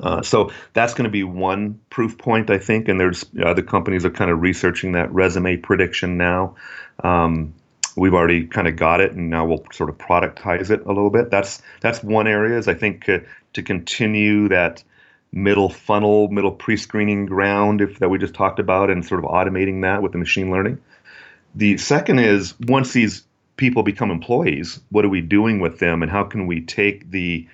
Uh, 0.00 0.22
so 0.22 0.52
that's 0.74 0.94
going 0.94 1.04
to 1.04 1.10
be 1.10 1.24
one 1.24 1.80
proof 1.90 2.16
point, 2.16 2.50
I 2.50 2.58
think, 2.58 2.88
and 2.88 3.00
there's 3.00 3.24
other 3.44 3.62
companies 3.62 4.04
are 4.04 4.10
kind 4.10 4.30
of 4.30 4.40
researching 4.40 4.92
that 4.92 5.12
resume 5.12 5.56
prediction 5.56 6.16
now. 6.16 6.54
Um, 7.02 7.54
we've 7.98 8.14
already 8.14 8.46
kind 8.46 8.68
of 8.68 8.76
got 8.76 9.00
it, 9.00 9.12
and 9.12 9.30
now 9.30 9.46
we'll 9.46 9.64
sort 9.72 9.90
of 9.90 9.98
productize 9.98 10.70
it 10.70 10.84
a 10.84 10.88
little 10.88 11.10
bit. 11.10 11.30
That's 11.30 11.62
that's 11.80 12.02
one 12.02 12.26
area. 12.26 12.58
Is 12.58 12.68
I 12.68 12.74
think 12.74 13.08
uh, 13.08 13.20
to 13.54 13.62
continue 13.62 14.48
that 14.48 14.82
middle 15.32 15.68
funnel, 15.68 16.28
middle 16.28 16.52
pre-screening 16.52 17.26
ground 17.26 17.82
if, 17.82 17.98
that 17.98 18.08
we 18.08 18.18
just 18.18 18.34
talked 18.34 18.58
about, 18.58 18.90
and 18.90 19.04
sort 19.04 19.22
of 19.22 19.30
automating 19.30 19.82
that 19.82 20.02
with 20.02 20.12
the 20.12 20.18
machine 20.18 20.50
learning. 20.50 20.78
The 21.54 21.76
second 21.78 22.20
is 22.20 22.54
once 22.60 22.92
these 22.92 23.24
people 23.56 23.82
become 23.82 24.10
employees, 24.10 24.80
what 24.90 25.04
are 25.04 25.10
we 25.10 25.20
doing 25.20 25.60
with 25.60 25.78
them, 25.78 26.02
and 26.02 26.10
how 26.10 26.24
can 26.24 26.46
we 26.46 26.60
take 26.62 27.10
the 27.10 27.46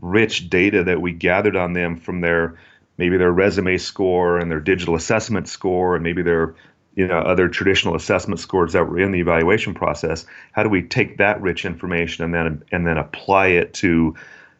rich 0.00 0.50
data 0.50 0.84
that 0.84 1.00
we 1.00 1.12
gathered 1.12 1.56
on 1.56 1.72
them 1.72 1.96
from 1.96 2.20
their 2.20 2.58
maybe 2.98 3.16
their 3.16 3.32
resume 3.32 3.76
score 3.78 4.38
and 4.38 4.50
their 4.50 4.60
digital 4.60 4.94
assessment 4.94 5.48
score 5.48 5.94
and 5.94 6.04
maybe 6.04 6.22
their 6.22 6.54
you 6.94 7.06
know 7.06 7.18
other 7.18 7.48
traditional 7.48 7.94
assessment 7.94 8.40
scores 8.40 8.72
that 8.72 8.84
were 8.88 8.98
in 8.98 9.10
the 9.10 9.20
evaluation 9.20 9.74
process 9.74 10.26
how 10.52 10.62
do 10.62 10.68
we 10.68 10.82
take 10.82 11.18
that 11.18 11.40
rich 11.40 11.64
information 11.64 12.24
and 12.24 12.34
then 12.34 12.62
and 12.72 12.86
then 12.86 12.98
apply 12.98 13.48
it 13.48 13.74
to 13.74 14.14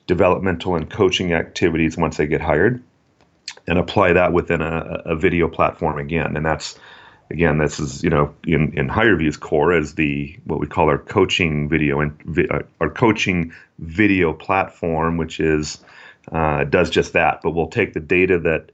developmental 0.06 0.76
and 0.76 0.90
coaching 0.90 1.32
activities 1.32 1.96
once 1.96 2.16
they 2.16 2.26
get 2.26 2.40
hired 2.40 2.82
and 3.66 3.78
apply 3.78 4.12
that 4.12 4.32
within 4.32 4.60
a, 4.60 5.02
a 5.06 5.16
video 5.16 5.48
platform 5.48 5.98
again? 5.98 6.36
And 6.36 6.44
that's 6.44 6.78
again 7.30 7.58
this 7.58 7.80
is 7.80 8.02
you 8.02 8.10
know 8.10 8.34
in 8.46 8.76
in 8.76 8.88
HireVue's 8.88 9.36
core 9.36 9.72
as 9.72 9.94
the 9.94 10.36
what 10.44 10.60
we 10.60 10.66
call 10.66 10.88
our 10.88 10.98
coaching 10.98 11.68
video 11.68 12.00
and 12.00 12.48
uh, 12.50 12.60
our 12.80 12.90
coaching 12.90 13.52
video 13.78 14.32
platform 14.32 15.16
which 15.16 15.40
is 15.40 15.82
uh, 16.32 16.64
does 16.64 16.90
just 16.90 17.12
that. 17.14 17.40
But 17.42 17.52
we'll 17.52 17.68
take 17.68 17.94
the 17.94 18.00
data 18.00 18.38
that 18.40 18.70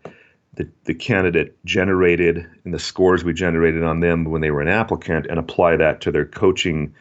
the, 0.54 0.68
the 0.84 0.94
candidate 0.94 1.56
generated 1.64 2.46
and 2.64 2.74
the 2.74 2.78
scores 2.78 3.24
we 3.24 3.32
generated 3.32 3.82
on 3.82 4.00
them 4.00 4.24
when 4.24 4.40
they 4.40 4.50
were 4.50 4.60
an 4.60 4.68
applicant 4.68 5.26
and 5.26 5.38
apply 5.38 5.76
that 5.76 6.00
to 6.02 6.10
their 6.10 6.26
coaching 6.26 6.92